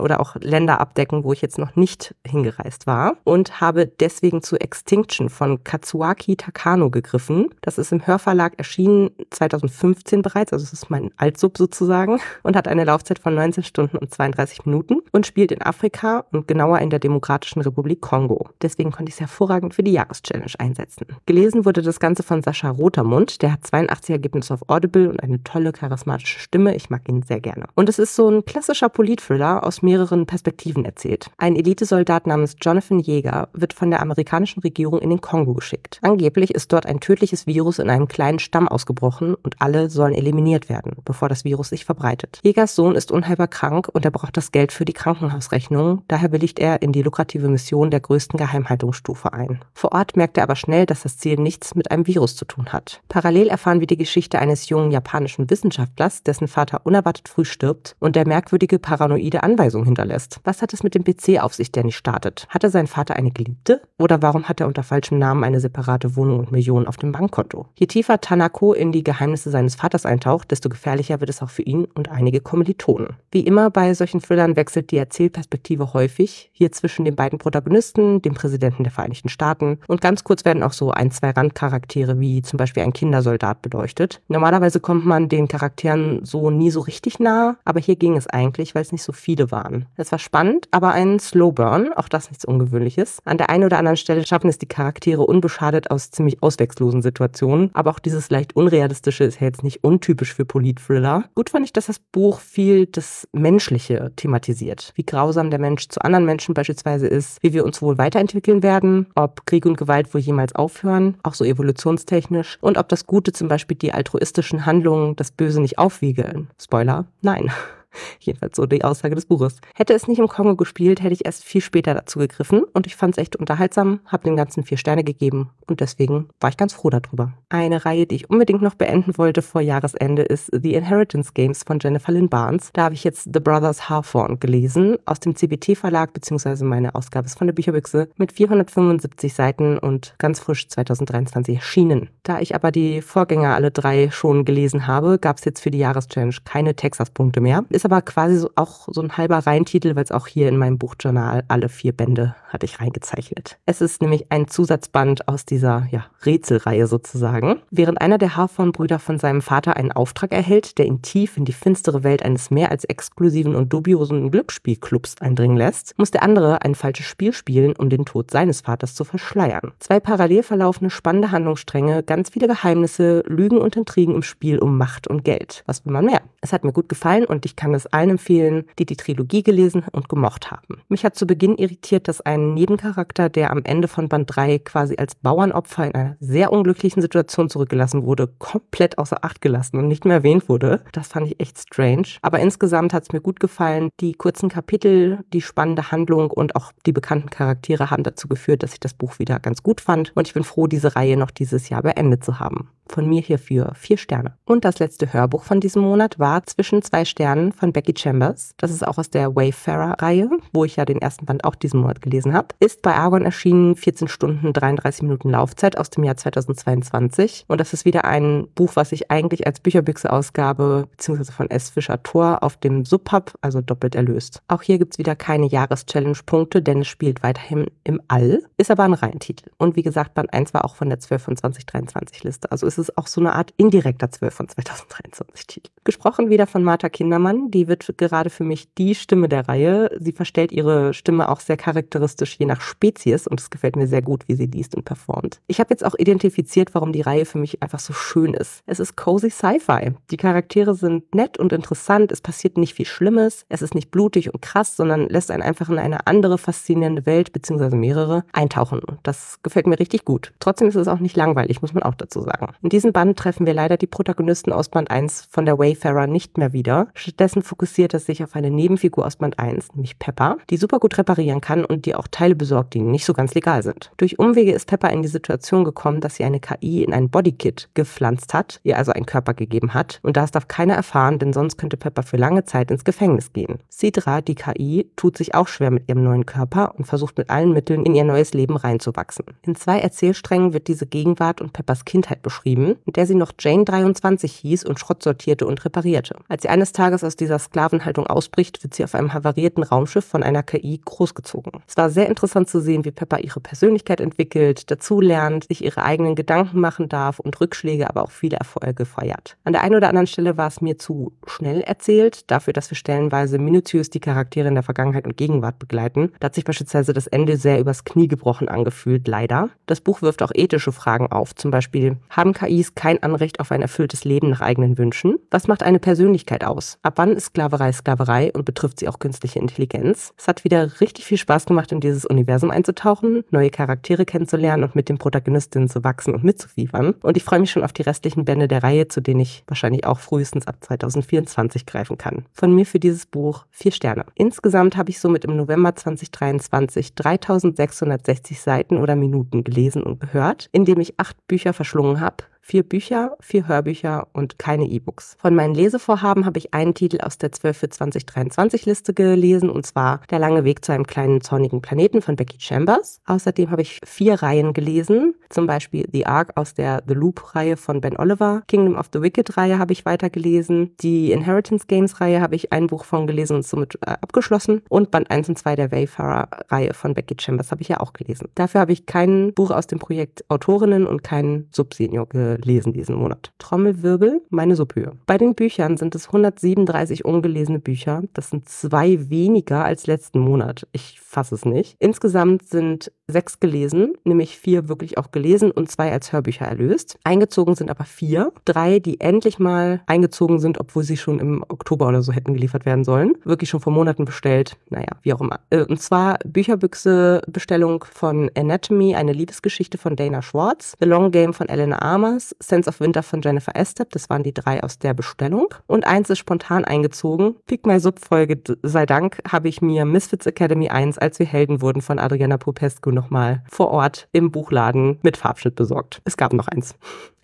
oder 0.00 0.20
auch 0.20 0.36
Länder 0.36 0.80
abdecken, 0.80 1.22
wo 1.24 1.32
ich 1.32 1.42
jetzt 1.42 1.58
noch 1.58 1.76
nicht 1.76 2.14
hingereist 2.26 2.86
war. 2.86 3.18
Und 3.24 3.60
habe 3.60 3.86
deswegen 3.86 4.42
zu 4.42 4.56
Extinction 4.56 5.28
von 5.28 5.64
Katsuaki 5.64 6.36
Takano 6.36 6.88
gegriffen. 6.88 7.48
Das 7.60 7.76
ist 7.76 7.92
im 7.92 8.06
Hörverlag 8.06 8.54
erschienen 8.56 9.10
2015 9.30 10.22
bereits, 10.22 10.52
also 10.52 10.62
es 10.62 10.72
ist 10.72 10.88
mein 10.88 11.10
Altsub 11.18 11.58
sozusagen 11.58 12.20
und 12.42 12.56
hat 12.56 12.68
eine 12.68 12.84
Laufzeit 12.84 13.18
von 13.18 13.34
19 13.34 13.64
Stunden 13.64 13.98
und 13.98 14.14
32 14.14 14.64
Minuten 14.64 15.00
und 15.12 15.26
spielt 15.26 15.47
in 15.52 15.62
Afrika 15.62 16.24
und 16.32 16.48
genauer 16.48 16.78
in 16.78 16.90
der 16.90 16.98
Demokratischen 16.98 17.60
Republik 17.60 18.00
Kongo. 18.00 18.48
Deswegen 18.62 18.92
konnte 18.92 19.10
ich 19.10 19.16
es 19.16 19.20
hervorragend 19.20 19.74
für 19.74 19.82
die 19.82 19.92
Jahreschallenge 19.92 20.38
Challenge 20.38 20.52
einsetzen. 20.58 21.06
Gelesen 21.26 21.64
wurde 21.64 21.82
das 21.82 22.00
Ganze 22.00 22.22
von 22.22 22.42
Sascha 22.42 22.70
Rotermund. 22.70 23.42
Der 23.42 23.52
hat 23.52 23.66
82 23.66 24.10
Ergebnisse 24.10 24.54
auf 24.54 24.68
Audible 24.68 25.08
und 25.08 25.22
eine 25.22 25.42
tolle, 25.42 25.72
charismatische 25.72 26.38
Stimme. 26.38 26.74
Ich 26.74 26.90
mag 26.90 27.08
ihn 27.08 27.22
sehr 27.22 27.40
gerne. 27.40 27.66
Und 27.74 27.88
es 27.88 27.98
ist 27.98 28.14
so 28.14 28.28
ein 28.28 28.44
klassischer 28.44 28.88
Politthriller 28.88 29.64
aus 29.64 29.82
mehreren 29.82 30.26
Perspektiven 30.26 30.84
erzählt. 30.84 31.30
Ein 31.38 31.56
Elitesoldat 31.56 32.26
namens 32.26 32.56
Jonathan 32.60 33.00
Jäger 33.00 33.48
wird 33.52 33.72
von 33.72 33.90
der 33.90 34.02
amerikanischen 34.02 34.60
Regierung 34.60 35.00
in 35.00 35.10
den 35.10 35.20
Kongo 35.20 35.54
geschickt. 35.54 35.98
Angeblich 36.02 36.54
ist 36.54 36.72
dort 36.72 36.86
ein 36.86 37.00
tödliches 37.00 37.46
Virus 37.46 37.78
in 37.78 37.90
einem 37.90 38.08
kleinen 38.08 38.38
Stamm 38.38 38.68
ausgebrochen 38.68 39.34
und 39.34 39.56
alle 39.60 39.90
sollen 39.90 40.14
eliminiert 40.14 40.68
werden, 40.68 40.96
bevor 41.04 41.28
das 41.28 41.44
Virus 41.44 41.68
sich 41.68 41.84
verbreitet. 41.84 42.40
Jägers 42.42 42.74
Sohn 42.74 42.94
ist 42.94 43.12
unheilbar 43.12 43.48
krank 43.48 43.88
und 43.92 44.04
er 44.04 44.10
braucht 44.10 44.36
das 44.36 44.52
Geld 44.52 44.72
für 44.72 44.84
die 44.84 44.92
Krankenhausrechnung. 45.38 46.02
Daher 46.08 46.32
willigt 46.32 46.58
er 46.58 46.82
in 46.82 46.92
die 46.92 47.02
lukrative 47.02 47.48
Mission 47.48 47.90
der 47.90 48.00
größten 48.00 48.38
Geheimhaltungsstufe 48.38 49.32
ein. 49.32 49.60
Vor 49.72 49.92
Ort 49.92 50.16
merkt 50.16 50.36
er 50.36 50.42
aber 50.42 50.56
schnell, 50.56 50.86
dass 50.86 51.02
das 51.02 51.18
Ziel 51.18 51.36
nichts 51.36 51.74
mit 51.74 51.90
einem 51.90 52.06
Virus 52.06 52.36
zu 52.36 52.44
tun 52.44 52.72
hat. 52.72 53.00
Parallel 53.08 53.48
erfahren 53.48 53.80
wir 53.80 53.86
die 53.86 53.96
Geschichte 53.96 54.38
eines 54.38 54.68
jungen 54.68 54.90
japanischen 54.90 55.48
Wissenschaftlers, 55.48 56.22
dessen 56.22 56.48
Vater 56.48 56.80
unerwartet 56.84 57.28
früh 57.28 57.44
stirbt 57.44 57.96
und 58.00 58.16
der 58.16 58.26
merkwürdige 58.26 58.78
paranoide 58.78 59.42
Anweisungen 59.42 59.86
hinterlässt. 59.86 60.40
Was 60.44 60.62
hat 60.62 60.72
es 60.72 60.82
mit 60.82 60.94
dem 60.94 61.04
PC 61.04 61.42
auf 61.42 61.54
sich, 61.54 61.72
der 61.72 61.84
nicht 61.84 61.96
startet? 61.96 62.46
Hatte 62.48 62.70
sein 62.70 62.86
Vater 62.86 63.16
eine 63.16 63.30
Geliebte? 63.30 63.82
Oder 63.98 64.22
warum 64.22 64.44
hat 64.44 64.60
er 64.60 64.66
unter 64.66 64.82
falschem 64.82 65.18
Namen 65.18 65.44
eine 65.44 65.60
separate 65.60 66.16
Wohnung 66.16 66.40
und 66.40 66.52
Millionen 66.52 66.86
auf 66.86 66.96
dem 66.96 67.12
Bankkonto? 67.12 67.66
Je 67.74 67.86
tiefer 67.86 68.20
Tanako 68.20 68.72
in 68.72 68.92
die 68.92 69.04
Geheimnisse 69.04 69.50
seines 69.50 69.74
Vaters 69.76 70.06
eintaucht, 70.06 70.50
desto 70.50 70.68
gefährlicher 70.68 71.20
wird 71.20 71.30
es 71.30 71.42
auch 71.42 71.50
für 71.50 71.62
ihn 71.62 71.86
und 71.94 72.10
einige 72.10 72.40
Kommilitonen. 72.40 73.16
Wie 73.30 73.40
immer 73.40 73.70
bei 73.70 73.94
solchen 73.94 74.20
Thrillern 74.20 74.56
wechselt 74.56 74.90
die 74.90 74.96
Erzählperspektive 75.28 75.92
häufig, 75.92 76.50
hier 76.52 76.72
zwischen 76.72 77.04
den 77.04 77.14
beiden 77.14 77.38
Protagonisten, 77.38 78.22
dem 78.22 78.34
Präsidenten 78.34 78.82
der 78.82 78.92
Vereinigten 78.92 79.28
Staaten 79.28 79.78
und 79.86 80.00
ganz 80.00 80.24
kurz 80.24 80.44
werden 80.44 80.62
auch 80.62 80.72
so 80.72 80.90
ein, 80.90 81.10
zwei 81.10 81.30
Randcharaktere 81.30 82.18
wie 82.18 82.42
zum 82.42 82.56
Beispiel 82.56 82.82
ein 82.82 82.92
Kindersoldat 82.92 83.62
beleuchtet. 83.62 84.20
Normalerweise 84.28 84.80
kommt 84.80 85.04
man 85.04 85.28
den 85.28 85.48
Charakteren 85.48 86.24
so 86.24 86.50
nie 86.50 86.70
so 86.70 86.80
richtig 86.80 87.20
nah, 87.20 87.56
aber 87.64 87.80
hier 87.80 87.96
ging 87.96 88.16
es 88.16 88.26
eigentlich, 88.26 88.74
weil 88.74 88.82
es 88.82 88.92
nicht 88.92 89.02
so 89.02 89.12
viele 89.12 89.50
waren. 89.50 89.86
Es 89.96 90.12
war 90.12 90.18
spannend, 90.18 90.66
aber 90.70 90.92
ein 90.92 91.18
Slow 91.20 91.52
Burn, 91.52 91.92
auch 91.94 92.08
das 92.08 92.30
nichts 92.30 92.44
Ungewöhnliches. 92.44 93.18
An 93.24 93.38
der 93.38 93.50
einen 93.50 93.64
oder 93.64 93.78
anderen 93.78 93.96
Stelle 93.96 94.26
schaffen 94.26 94.48
es 94.48 94.58
die 94.58 94.66
Charaktere 94.66 95.22
unbeschadet 95.22 95.90
aus 95.90 96.10
ziemlich 96.10 96.42
ausweglosen 96.42 97.02
Situationen, 97.02 97.70
aber 97.74 97.90
auch 97.90 97.98
dieses 97.98 98.30
leicht 98.30 98.56
unrealistische 98.56 99.24
ist 99.24 99.40
ja 99.40 99.46
jetzt 99.46 99.62
nicht 99.62 99.84
untypisch 99.84 100.34
für 100.34 100.44
Polit-Thriller. 100.44 101.24
Gut 101.34 101.50
fand 101.50 101.66
ich, 101.66 101.72
dass 101.72 101.86
das 101.86 101.98
Buch 101.98 102.40
viel 102.40 102.86
das 102.86 103.28
Menschliche 103.32 104.12
thematisiert. 104.16 104.92
Wie 104.94 105.04
grausam 105.18 105.50
der 105.50 105.58
Mensch 105.58 105.88
zu 105.88 106.00
anderen 106.02 106.24
Menschen 106.24 106.54
beispielsweise 106.54 107.08
ist, 107.08 107.42
wie 107.42 107.52
wir 107.52 107.64
uns 107.64 107.82
wohl 107.82 107.98
weiterentwickeln 107.98 108.62
werden, 108.62 109.08
ob 109.16 109.46
Krieg 109.46 109.66
und 109.66 109.76
Gewalt 109.76 110.14
wohl 110.14 110.20
jemals 110.20 110.54
aufhören, 110.54 111.16
auch 111.24 111.34
so 111.34 111.44
evolutionstechnisch, 111.44 112.56
und 112.60 112.78
ob 112.78 112.88
das 112.88 113.04
Gute 113.04 113.32
zum 113.32 113.48
Beispiel 113.48 113.76
die 113.76 113.92
altruistischen 113.92 114.64
Handlungen 114.64 115.16
das 115.16 115.32
Böse 115.32 115.60
nicht 115.60 115.76
aufwiegeln. 115.76 116.50
Spoiler, 116.56 117.06
nein. 117.20 117.50
Jedenfalls 118.20 118.56
so 118.56 118.66
die 118.66 118.84
Aussage 118.84 119.14
des 119.14 119.26
Buches. 119.26 119.60
Hätte 119.74 119.94
es 119.94 120.08
nicht 120.08 120.18
im 120.18 120.28
Kongo 120.28 120.56
gespielt, 120.56 121.02
hätte 121.02 121.14
ich 121.14 121.24
erst 121.24 121.44
viel 121.44 121.60
später 121.60 121.94
dazu 121.94 122.18
gegriffen 122.18 122.64
und 122.72 122.86
ich 122.86 122.96
fand 122.96 123.14
es 123.14 123.22
echt 123.22 123.36
unterhaltsam, 123.36 124.00
habe 124.06 124.24
dem 124.24 124.36
Ganzen 124.36 124.64
vier 124.64 124.78
Sterne 124.78 125.04
gegeben 125.04 125.50
und 125.66 125.80
deswegen 125.80 126.28
war 126.40 126.50
ich 126.50 126.56
ganz 126.56 126.72
froh 126.72 126.90
darüber. 126.90 127.32
Eine 127.48 127.84
Reihe, 127.84 128.06
die 128.06 128.16
ich 128.16 128.30
unbedingt 128.30 128.62
noch 128.62 128.74
beenden 128.74 129.16
wollte 129.16 129.42
vor 129.42 129.60
Jahresende, 129.60 130.22
ist 130.22 130.50
The 130.52 130.74
Inheritance 130.74 131.32
Games 131.32 131.62
von 131.64 131.78
Jennifer 131.80 132.12
Lynn 132.12 132.28
Barnes. 132.28 132.70
Da 132.72 132.84
habe 132.84 132.94
ich 132.94 133.04
jetzt 133.04 133.30
The 133.32 133.40
Brothers 133.40 133.88
Hawthorne 133.88 134.36
gelesen 134.36 134.98
aus 135.06 135.20
dem 135.20 135.34
CBT 135.34 135.76
Verlag, 135.76 136.12
beziehungsweise 136.12 136.64
meine 136.64 136.94
Ausgabe 136.94 137.26
ist 137.26 137.38
von 137.38 137.46
der 137.46 137.54
Bücherbüchse 137.54 138.08
mit 138.16 138.32
475 138.32 139.32
Seiten 139.32 139.78
und 139.78 140.14
ganz 140.18 140.40
frisch 140.40 140.68
2023 140.68 141.56
erschienen. 141.56 142.10
Da 142.22 142.40
ich 142.40 142.54
aber 142.54 142.70
die 142.70 143.00
Vorgänger 143.00 143.54
alle 143.54 143.70
drei 143.70 144.10
schon 144.10 144.44
gelesen 144.44 144.86
habe, 144.86 145.18
gab 145.18 145.38
es 145.38 145.44
jetzt 145.44 145.60
für 145.60 145.70
die 145.70 145.78
Jahreschallenge 145.78 146.36
keine 146.44 146.74
Texas-Punkte 146.74 147.40
mehr. 147.40 147.64
Ist 147.70 147.84
aber 147.88 148.02
quasi 148.02 148.36
so, 148.36 148.50
auch 148.54 148.86
so 148.90 149.00
ein 149.00 149.16
halber 149.16 149.38
Reintitel, 149.38 149.96
weil 149.96 150.04
es 150.04 150.12
auch 150.12 150.26
hier 150.26 150.48
in 150.48 150.58
meinem 150.58 150.76
Buchjournal 150.76 151.44
alle 151.48 151.70
vier 151.70 151.92
Bände 151.92 152.34
hatte 152.48 152.66
ich 152.66 152.80
reingezeichnet. 152.80 153.58
Es 153.64 153.80
ist 153.80 154.02
nämlich 154.02 154.30
ein 154.30 154.46
Zusatzband 154.48 155.26
aus 155.26 155.46
dieser 155.46 155.86
ja, 155.90 156.04
Rätselreihe 156.24 156.86
sozusagen. 156.86 157.60
Während 157.70 158.00
einer 158.00 158.18
der 158.18 158.36
Harfon-Brüder 158.36 158.98
von 158.98 159.18
seinem 159.18 159.40
Vater 159.40 159.76
einen 159.76 159.92
Auftrag 159.92 160.32
erhält, 160.32 160.78
der 160.78 160.86
ihn 160.86 161.00
tief 161.00 161.36
in 161.36 161.46
die 161.46 161.52
finstere 161.52 162.04
Welt 162.04 162.22
eines 162.22 162.50
mehr 162.50 162.70
als 162.70 162.84
exklusiven 162.84 163.54
und 163.54 163.72
dubiosen 163.72 164.30
Glücksspielclubs 164.30 165.16
eindringen 165.20 165.56
lässt, 165.56 165.94
muss 165.98 166.10
der 166.10 166.22
andere 166.22 166.62
ein 166.62 166.74
falsches 166.74 167.06
Spiel 167.06 167.32
spielen, 167.32 167.74
um 167.74 167.88
den 167.88 168.04
Tod 168.04 168.30
seines 168.30 168.62
Vaters 168.62 168.94
zu 168.94 169.04
verschleiern. 169.04 169.72
Zwei 169.78 169.98
parallel 169.98 170.42
verlaufende 170.42 170.90
spannende 170.90 171.30
Handlungsstränge, 171.30 172.02
ganz 172.02 172.30
viele 172.30 172.48
Geheimnisse, 172.48 173.22
Lügen 173.26 173.58
und 173.58 173.76
Intrigen 173.76 174.14
im 174.14 174.22
Spiel 174.22 174.58
um 174.58 174.76
Macht 174.76 175.08
und 175.08 175.24
Geld. 175.24 175.62
Was 175.66 175.86
will 175.86 175.92
man 175.92 176.04
mehr? 176.04 176.20
Es 176.40 176.52
hat 176.52 176.64
mir 176.64 176.72
gut 176.72 176.88
gefallen 176.88 177.24
und 177.24 177.44
ich 177.44 177.56
kann 177.56 177.67
es 177.74 177.86
allen 177.86 178.10
empfehlen, 178.10 178.64
die 178.78 178.86
die 178.86 178.96
Trilogie 178.96 179.42
gelesen 179.42 179.84
und 179.92 180.08
gemocht 180.08 180.50
haben. 180.50 180.82
Mich 180.88 181.04
hat 181.04 181.16
zu 181.16 181.26
Beginn 181.26 181.56
irritiert, 181.56 182.08
dass 182.08 182.20
ein 182.20 182.54
Nebencharakter, 182.54 183.28
der 183.28 183.50
am 183.50 183.62
Ende 183.64 183.88
von 183.88 184.08
Band 184.08 184.34
3 184.34 184.58
quasi 184.60 184.96
als 184.96 185.14
Bauernopfer 185.14 185.86
in 185.86 185.94
einer 185.94 186.16
sehr 186.20 186.52
unglücklichen 186.52 187.02
Situation 187.02 187.48
zurückgelassen 187.48 188.04
wurde, 188.04 188.28
komplett 188.38 188.98
außer 188.98 189.24
Acht 189.24 189.40
gelassen 189.40 189.78
und 189.78 189.88
nicht 189.88 190.04
mehr 190.04 190.16
erwähnt 190.16 190.48
wurde. 190.48 190.82
Das 190.92 191.08
fand 191.08 191.26
ich 191.26 191.40
echt 191.40 191.58
strange. 191.58 192.06
Aber 192.22 192.40
insgesamt 192.40 192.92
hat 192.92 193.04
es 193.04 193.12
mir 193.12 193.20
gut 193.20 193.40
gefallen. 193.40 193.90
Die 194.00 194.12
kurzen 194.12 194.48
Kapitel, 194.48 195.24
die 195.32 195.42
spannende 195.42 195.90
Handlung 195.90 196.30
und 196.30 196.56
auch 196.56 196.72
die 196.86 196.92
bekannten 196.92 197.30
Charaktere 197.30 197.90
haben 197.90 198.02
dazu 198.02 198.28
geführt, 198.28 198.62
dass 198.62 198.74
ich 198.74 198.80
das 198.80 198.94
Buch 198.94 199.18
wieder 199.18 199.38
ganz 199.40 199.62
gut 199.62 199.80
fand. 199.80 200.12
Und 200.14 200.26
ich 200.26 200.34
bin 200.34 200.44
froh, 200.44 200.66
diese 200.66 200.96
Reihe 200.96 201.16
noch 201.16 201.30
dieses 201.30 201.68
Jahr 201.68 201.82
beendet 201.82 202.24
zu 202.24 202.40
haben. 202.40 202.70
Von 202.88 203.06
mir 203.08 203.20
hierfür 203.20 203.72
vier 203.74 203.98
Sterne. 203.98 204.34
Und 204.44 204.64
das 204.64 204.78
letzte 204.78 205.12
Hörbuch 205.12 205.44
von 205.44 205.60
diesem 205.60 205.82
Monat 205.82 206.18
war 206.18 206.42
Zwischen 206.44 206.82
zwei 206.82 207.04
Sternen 207.04 207.52
von 207.58 207.72
Becky 207.72 207.94
Chambers. 207.96 208.54
Das 208.56 208.70
ist 208.70 208.86
auch 208.86 208.98
aus 208.98 209.10
der 209.10 209.34
Wayfarer-Reihe, 209.34 210.30
wo 210.52 210.64
ich 210.64 210.76
ja 210.76 210.84
den 210.84 210.98
ersten 210.98 211.26
Band 211.26 211.44
auch 211.44 211.54
diesen 211.54 211.80
Monat 211.80 212.00
gelesen 212.00 212.32
habe. 212.32 212.48
Ist 212.60 212.82
bei 212.82 212.94
Argon 212.94 213.24
erschienen, 213.24 213.76
14 213.76 214.08
Stunden, 214.08 214.52
33 214.52 215.02
Minuten 215.02 215.30
Laufzeit 215.30 215.76
aus 215.76 215.90
dem 215.90 216.04
Jahr 216.04 216.16
2022. 216.16 217.44
Und 217.48 217.60
das 217.60 217.72
ist 217.72 217.84
wieder 217.84 218.04
ein 218.04 218.48
Buch, 218.54 218.72
was 218.74 218.92
ich 218.92 219.10
eigentlich 219.10 219.46
als 219.46 219.60
Bücherbüchse-Ausgabe 219.60 220.88
beziehungsweise 220.90 221.32
von 221.32 221.50
S. 221.50 221.70
Fischer 221.70 222.02
Tor 222.02 222.42
auf 222.42 222.56
dem 222.56 222.84
Subhub, 222.84 223.34
also 223.40 223.60
doppelt 223.60 223.94
erlöst. 223.94 224.42
Auch 224.48 224.62
hier 224.62 224.78
gibt's 224.78 224.98
wieder 224.98 225.16
keine 225.16 225.46
Jahreschallenge-Punkte, 225.46 226.62
denn 226.62 226.80
es 226.80 226.88
spielt 226.88 227.22
weiterhin 227.22 227.66
im 227.84 228.00
All, 228.08 228.42
ist 228.56 228.70
aber 228.70 228.84
ein 228.84 228.94
Reihentitel. 228.94 229.50
Und 229.58 229.76
wie 229.76 229.82
gesagt, 229.82 230.14
Band 230.14 230.32
1 230.32 230.54
war 230.54 230.64
auch 230.64 230.76
von 230.76 230.88
der 230.88 231.00
12 231.00 231.22
von 231.22 231.36
2023 231.36 232.24
Liste. 232.24 232.50
Also 232.52 232.66
ist 232.66 232.78
es 232.78 232.96
auch 232.96 233.06
so 233.06 233.20
eine 233.20 233.34
Art 233.34 233.52
indirekter 233.56 234.10
12 234.10 234.34
von 234.34 234.48
2023 234.48 235.46
Titel. 235.46 235.70
Gesprochen 235.84 236.30
wieder 236.30 236.46
von 236.46 236.62
Martha 236.62 236.88
Kindermann, 236.88 237.47
die 237.48 237.68
wird 237.68 237.94
gerade 237.96 238.30
für 238.30 238.44
mich 238.44 238.72
die 238.74 238.94
Stimme 238.94 239.28
der 239.28 239.48
Reihe. 239.48 239.90
Sie 239.98 240.12
verstellt 240.12 240.52
ihre 240.52 240.94
Stimme 240.94 241.28
auch 241.28 241.40
sehr 241.40 241.56
charakteristisch 241.56 242.36
je 242.38 242.46
nach 242.46 242.60
Spezies 242.60 243.26
und 243.26 243.40
es 243.40 243.50
gefällt 243.50 243.76
mir 243.76 243.86
sehr 243.86 244.02
gut, 244.02 244.28
wie 244.28 244.34
sie 244.34 244.46
liest 244.46 244.74
und 244.74 244.84
performt. 244.84 245.40
Ich 245.46 245.60
habe 245.60 245.70
jetzt 245.70 245.84
auch 245.84 245.94
identifiziert, 245.98 246.74
warum 246.74 246.92
die 246.92 247.00
Reihe 247.00 247.24
für 247.24 247.38
mich 247.38 247.62
einfach 247.62 247.78
so 247.78 247.92
schön 247.92 248.34
ist. 248.34 248.62
Es 248.66 248.80
ist 248.80 248.96
cozy 248.96 249.30
Sci-Fi. 249.30 249.92
Die 250.10 250.16
Charaktere 250.16 250.74
sind 250.74 251.14
nett 251.14 251.38
und 251.38 251.52
interessant, 251.52 252.12
es 252.12 252.20
passiert 252.20 252.56
nicht 252.58 252.74
viel 252.74 252.86
Schlimmes, 252.86 253.44
es 253.48 253.62
ist 253.62 253.74
nicht 253.74 253.90
blutig 253.90 254.32
und 254.32 254.42
krass, 254.42 254.76
sondern 254.76 255.08
lässt 255.08 255.30
einen 255.30 255.42
einfach 255.42 255.68
in 255.68 255.78
eine 255.78 256.06
andere 256.06 256.38
faszinierende 256.38 257.06
Welt 257.06 257.32
beziehungsweise 257.32 257.76
mehrere 257.76 258.24
eintauchen. 258.32 258.80
Das 259.02 259.38
gefällt 259.42 259.66
mir 259.66 259.78
richtig 259.78 260.04
gut. 260.04 260.32
Trotzdem 260.40 260.68
ist 260.68 260.76
es 260.76 260.88
auch 260.88 261.00
nicht 261.00 261.16
langweilig, 261.16 261.62
muss 261.62 261.74
man 261.74 261.82
auch 261.82 261.94
dazu 261.94 262.20
sagen. 262.20 262.52
In 262.62 262.68
diesem 262.68 262.92
Band 262.92 263.18
treffen 263.18 263.46
wir 263.46 263.54
leider 263.54 263.76
die 263.76 263.86
Protagonisten 263.86 264.52
aus 264.52 264.68
Band 264.68 264.90
1 264.90 265.28
von 265.30 265.46
der 265.46 265.58
Wayfarer 265.58 266.06
nicht 266.06 266.38
mehr 266.38 266.52
wieder. 266.52 266.88
Stattdessen 266.94 267.37
Stattdessen 267.38 267.42
fokussiert 267.42 267.94
es 267.94 268.06
sich 268.06 268.22
auf 268.22 268.34
eine 268.34 268.50
Nebenfigur 268.50 269.06
aus 269.06 269.16
Band 269.16 269.38
1, 269.38 269.74
nämlich 269.74 269.98
Pepper, 269.98 270.38
die 270.50 270.56
super 270.56 270.78
gut 270.78 270.98
reparieren 270.98 271.40
kann 271.40 271.64
und 271.64 271.86
die 271.86 271.94
auch 271.94 272.08
Teile 272.10 272.34
besorgt, 272.34 272.74
die 272.74 272.80
nicht 272.80 273.04
so 273.04 273.12
ganz 273.12 273.34
legal 273.34 273.62
sind. 273.62 273.90
Durch 273.96 274.18
Umwege 274.18 274.52
ist 274.52 274.66
Pepper 274.66 274.90
in 274.90 275.02
die 275.02 275.08
Situation 275.08 275.64
gekommen, 275.64 276.00
dass 276.00 276.16
sie 276.16 276.24
eine 276.24 276.40
KI 276.40 276.82
in 276.82 276.92
ein 276.92 277.10
Bodykit 277.10 277.70
gepflanzt 277.74 278.34
hat, 278.34 278.60
ihr 278.64 278.76
also 278.76 278.92
einen 278.92 279.06
Körper 279.06 279.34
gegeben 279.34 279.74
hat. 279.74 280.00
Und 280.02 280.16
das 280.16 280.30
darf 280.30 280.48
keiner 280.48 280.74
erfahren, 280.74 281.18
denn 281.18 281.32
sonst 281.32 281.58
könnte 281.58 281.76
Pepper 281.76 282.02
für 282.02 282.16
lange 282.16 282.44
Zeit 282.44 282.70
ins 282.70 282.84
Gefängnis 282.84 283.32
gehen. 283.32 283.58
Sidra, 283.68 284.20
die 284.20 284.34
KI, 284.34 284.90
tut 284.96 285.16
sich 285.16 285.34
auch 285.34 285.48
schwer 285.48 285.70
mit 285.70 285.88
ihrem 285.88 286.02
neuen 286.02 286.26
Körper 286.26 286.74
und 286.76 286.86
versucht 286.86 287.18
mit 287.18 287.30
allen 287.30 287.52
Mitteln 287.52 287.84
in 287.84 287.94
ihr 287.94 288.04
neues 288.04 288.34
Leben 288.34 288.56
reinzuwachsen. 288.56 289.26
In 289.42 289.54
zwei 289.54 289.78
Erzählsträngen 289.78 290.52
wird 290.52 290.68
diese 290.68 290.86
Gegenwart 290.86 291.40
und 291.40 291.52
Peppers 291.52 291.84
Kindheit 291.84 292.22
beschrieben, 292.22 292.76
in 292.86 292.92
der 292.94 293.06
sie 293.06 293.14
noch 293.14 293.32
Jane 293.38 293.64
23 293.64 294.32
hieß 294.32 294.64
und 294.64 294.80
Schrott 294.80 295.02
sortierte 295.02 295.46
und 295.46 295.64
reparierte. 295.64 296.16
Als 296.28 296.42
sie 296.42 296.48
eines 296.48 296.72
Tages 296.72 297.04
aus 297.04 297.16
dieser 297.28 297.38
Sklavenhaltung 297.38 298.06
ausbricht, 298.06 298.62
wird 298.62 298.74
sie 298.74 298.84
auf 298.84 298.94
einem 298.94 299.12
havarierten 299.12 299.62
Raumschiff 299.62 300.04
von 300.04 300.22
einer 300.22 300.42
KI 300.42 300.80
großgezogen. 300.82 301.52
Es 301.66 301.76
war 301.76 301.90
sehr 301.90 302.08
interessant 302.08 302.48
zu 302.48 302.60
sehen, 302.60 302.86
wie 302.86 302.90
Pepper 302.90 303.20
ihre 303.20 303.40
Persönlichkeit 303.40 304.00
entwickelt, 304.00 304.70
dazulernt, 304.70 305.46
sich 305.48 305.62
ihre 305.62 305.82
eigenen 305.82 306.14
Gedanken 306.14 306.58
machen 306.58 306.88
darf 306.88 307.18
und 307.18 307.38
Rückschläge, 307.38 307.90
aber 307.90 308.02
auch 308.02 308.10
viele 308.10 308.38
Erfolge 308.38 308.86
feiert. 308.86 309.36
An 309.44 309.52
der 309.52 309.62
einen 309.62 309.74
oder 309.74 309.88
anderen 309.88 310.06
Stelle 310.06 310.38
war 310.38 310.48
es 310.48 310.62
mir 310.62 310.78
zu 310.78 311.12
schnell 311.26 311.60
erzählt, 311.60 312.30
dafür, 312.30 312.54
dass 312.54 312.70
wir 312.70 312.76
stellenweise 312.76 313.38
minutiös 313.38 313.90
die 313.90 314.00
Charaktere 314.00 314.48
in 314.48 314.54
der 314.54 314.62
Vergangenheit 314.62 315.04
und 315.04 315.18
Gegenwart 315.18 315.58
begleiten. 315.58 316.12
Da 316.20 316.26
hat 316.26 316.34
sich 316.34 316.44
beispielsweise 316.44 316.94
das 316.94 317.06
Ende 317.06 317.36
sehr 317.36 317.60
übers 317.60 317.84
Knie 317.84 318.08
gebrochen 318.08 318.48
angefühlt, 318.48 319.06
leider. 319.06 319.50
Das 319.66 319.82
Buch 319.82 320.00
wirft 320.00 320.22
auch 320.22 320.32
ethische 320.32 320.72
Fragen 320.72 321.12
auf, 321.12 321.34
zum 321.34 321.50
Beispiel, 321.50 321.98
haben 322.08 322.32
KIs 322.32 322.74
kein 322.74 323.02
Anrecht 323.02 323.38
auf 323.40 323.52
ein 323.52 323.60
erfülltes 323.60 324.04
Leben 324.04 324.30
nach 324.30 324.40
eigenen 324.40 324.78
Wünschen? 324.78 325.18
Was 325.30 325.46
macht 325.46 325.62
eine 325.62 325.78
Persönlichkeit 325.78 326.42
aus? 326.42 326.78
Ab 326.82 326.94
wann 326.96 327.17
ist 327.18 327.26
Sklaverei 327.26 327.72
Sklaverei 327.72 328.32
und 328.32 328.44
betrifft 328.44 328.80
sie 328.80 328.88
auch 328.88 328.98
künstliche 328.98 329.38
Intelligenz? 329.38 330.14
Es 330.16 330.28
hat 330.28 330.44
wieder 330.44 330.80
richtig 330.80 331.04
viel 331.04 331.18
Spaß 331.18 331.46
gemacht, 331.46 331.70
in 331.72 331.80
dieses 331.80 332.06
Universum 332.06 332.50
einzutauchen, 332.50 333.24
neue 333.30 333.50
Charaktere 333.50 334.04
kennenzulernen 334.06 334.64
und 334.64 334.74
mit 334.74 334.88
den 334.88 334.98
Protagonistinnen 334.98 335.68
zu 335.68 335.84
wachsen 335.84 336.14
und 336.14 336.24
mitzufiebern. 336.24 336.94
Und 337.02 337.16
ich 337.16 337.24
freue 337.24 337.40
mich 337.40 337.50
schon 337.50 337.64
auf 337.64 337.72
die 337.72 337.82
restlichen 337.82 338.24
Bände 338.24 338.48
der 338.48 338.62
Reihe, 338.62 338.88
zu 338.88 339.00
denen 339.00 339.20
ich 339.20 339.44
wahrscheinlich 339.46 339.84
auch 339.84 339.98
frühestens 339.98 340.46
ab 340.46 340.56
2024 340.60 341.66
greifen 341.66 341.98
kann. 341.98 342.24
Von 342.32 342.54
mir 342.54 342.64
für 342.64 342.78
dieses 342.78 343.04
Buch 343.04 343.44
vier 343.50 343.72
Sterne. 343.72 344.06
Insgesamt 344.14 344.76
habe 344.76 344.90
ich 344.90 345.00
somit 345.00 345.24
im 345.24 345.36
November 345.36 345.74
2023 345.74 346.94
3660 346.94 348.40
Seiten 348.40 348.78
oder 348.78 348.96
Minuten 348.96 349.44
gelesen 349.44 349.82
und 349.82 350.00
gehört, 350.00 350.48
indem 350.52 350.80
ich 350.80 350.98
acht 350.98 351.16
Bücher 351.26 351.52
verschlungen 351.52 352.00
habe 352.00 352.24
vier 352.48 352.62
Bücher, 352.62 353.14
vier 353.20 353.46
Hörbücher 353.46 354.08
und 354.14 354.38
keine 354.38 354.64
E-Books. 354.64 355.16
Von 355.18 355.34
meinen 355.34 355.54
Lesevorhaben 355.54 356.24
habe 356.24 356.38
ich 356.38 356.54
einen 356.54 356.72
Titel 356.72 356.98
aus 357.02 357.18
der 357.18 357.30
12 357.30 357.58
für 357.58 357.68
2023 357.68 358.64
Liste 358.64 358.94
gelesen 358.94 359.50
und 359.50 359.66
zwar 359.66 360.00
Der 360.10 360.18
lange 360.18 360.44
Weg 360.44 360.64
zu 360.64 360.72
einem 360.72 360.86
kleinen 360.86 361.20
zornigen 361.20 361.60
Planeten 361.60 362.00
von 362.00 362.16
Becky 362.16 362.40
Chambers. 362.40 363.02
Außerdem 363.04 363.50
habe 363.50 363.60
ich 363.60 363.80
vier 363.84 364.22
Reihen 364.22 364.54
gelesen, 364.54 365.14
zum 365.28 365.46
Beispiel 365.46 365.86
The 365.92 366.06
Ark 366.06 366.32
aus 366.36 366.54
der 366.54 366.82
The 366.86 366.94
Loop 366.94 367.34
Reihe 367.34 367.56
von 367.56 367.80
Ben 367.80 367.96
Oliver, 367.96 368.42
Kingdom 368.48 368.76
of 368.76 368.88
the 368.92 369.02
Wicked 369.02 369.36
Reihe 369.36 369.58
habe 369.58 369.72
ich 369.72 369.84
weitergelesen, 369.84 370.76
die 370.80 371.12
Inheritance 371.12 371.66
Games 371.66 372.00
Reihe 372.00 372.20
habe 372.20 372.36
ich 372.36 372.52
ein 372.52 372.66
Buch 372.66 372.84
von 372.84 373.06
gelesen 373.06 373.36
und 373.36 373.46
somit 373.46 373.78
äh, 373.86 373.96
abgeschlossen 374.00 374.62
und 374.68 374.90
Band 374.90 375.10
1 375.10 375.28
und 375.28 375.38
2 375.38 375.56
der 375.56 375.72
Wayfarer 375.72 376.28
Reihe 376.48 376.74
von 376.74 376.94
Becky 376.94 377.16
Chambers 377.18 377.50
habe 377.50 377.62
ich 377.62 377.68
ja 377.68 377.80
auch 377.80 377.92
gelesen. 377.92 378.28
Dafür 378.34 378.60
habe 378.60 378.72
ich 378.72 378.86
kein 378.86 379.32
Buch 379.34 379.50
aus 379.50 379.66
dem 379.66 379.78
Projekt 379.78 380.24
Autorinnen 380.28 380.86
und 380.86 381.02
kein 381.02 381.48
Subsenior 381.50 382.08
gelesen 382.08 382.58
lesen 382.58 382.72
diesen 382.72 382.96
Monat. 382.96 383.32
Trommelwirbel, 383.38 384.22
meine 384.30 384.56
Subhöhe. 384.56 384.92
Bei 385.06 385.18
den 385.18 385.34
Büchern 385.34 385.76
sind 385.76 385.94
es 385.94 386.06
137 386.06 387.04
ungelesene 387.04 387.60
Bücher. 387.60 388.02
Das 388.14 388.30
sind 388.30 388.48
zwei 388.48 389.08
weniger 389.08 389.64
als 389.64 389.86
letzten 389.86 390.18
Monat. 390.18 390.66
Ich 390.72 391.00
fasse 391.00 391.34
es 391.34 391.44
nicht. 391.44 391.76
Insgesamt 391.78 392.48
sind 392.48 392.92
sechs 393.06 393.40
gelesen, 393.40 393.94
nämlich 394.04 394.38
vier 394.38 394.68
wirklich 394.68 394.98
auch 394.98 395.10
gelesen 395.10 395.17
und 395.50 395.70
zwei 395.70 395.92
als 395.92 396.12
Hörbücher 396.12 396.46
erlöst. 396.46 396.98
Eingezogen 397.04 397.54
sind 397.54 397.70
aber 397.70 397.84
vier. 397.84 398.32
Drei, 398.44 398.78
die 398.78 399.00
endlich 399.00 399.38
mal 399.38 399.80
eingezogen 399.86 400.38
sind, 400.38 400.58
obwohl 400.58 400.84
sie 400.84 400.96
schon 400.96 401.18
im 401.18 401.44
Oktober 401.48 401.88
oder 401.88 402.02
so 402.02 402.12
hätten 402.12 402.34
geliefert 402.34 402.66
werden 402.66 402.84
sollen. 402.84 403.14
Wirklich 403.24 403.50
schon 403.50 403.60
vor 403.60 403.72
Monaten 403.72 404.04
bestellt. 404.04 404.56
Naja, 404.70 404.88
wie 405.02 405.12
auch 405.12 405.20
immer. 405.20 405.40
Äh, 405.50 405.64
und 405.64 405.80
zwar 405.80 406.18
Bücherbüchse 406.24 407.22
Bestellung 407.26 407.84
von 407.92 408.30
Anatomy, 408.36 408.94
eine 408.94 409.12
Liebesgeschichte 409.12 409.78
von 409.78 409.96
Dana 409.96 410.22
Schwartz. 410.22 410.74
The 410.80 410.86
Long 410.86 411.10
Game 411.10 411.34
von 411.34 411.48
Elena 411.48 411.80
Armas. 411.82 412.34
Sense 412.40 412.68
of 412.68 412.80
Winter 412.80 413.02
von 413.02 413.22
Jennifer 413.22 413.54
Estep. 413.54 413.90
Das 413.90 414.08
waren 414.08 414.22
die 414.22 414.34
drei 414.34 414.62
aus 414.62 414.78
der 414.78 414.94
Bestellung. 414.94 415.54
Und 415.66 415.86
eins 415.86 416.10
ist 416.10 416.18
spontan 416.18 416.64
eingezogen. 416.64 417.36
Pick 417.46 417.66
My 417.66 417.80
Sub 417.80 417.98
Folge 417.98 418.40
sei 418.62 418.86
Dank 418.86 419.18
habe 419.28 419.48
ich 419.48 419.60
mir 419.60 419.84
Misfits 419.84 420.26
Academy 420.26 420.68
1, 420.68 420.98
als 420.98 421.18
wir 421.18 421.26
Helden 421.26 421.60
wurden 421.60 421.82
von 421.82 421.98
Adriana 421.98 422.36
Popescu 422.36 422.90
nochmal 422.90 423.42
vor 423.50 423.68
Ort 423.70 424.08
im 424.12 424.30
Buchladen 424.30 424.98
mit 425.08 425.16
Farbschnitt 425.16 425.54
besorgt. 425.54 426.02
Es 426.04 426.18
gab 426.18 426.34
noch 426.34 426.48
eins. 426.48 426.74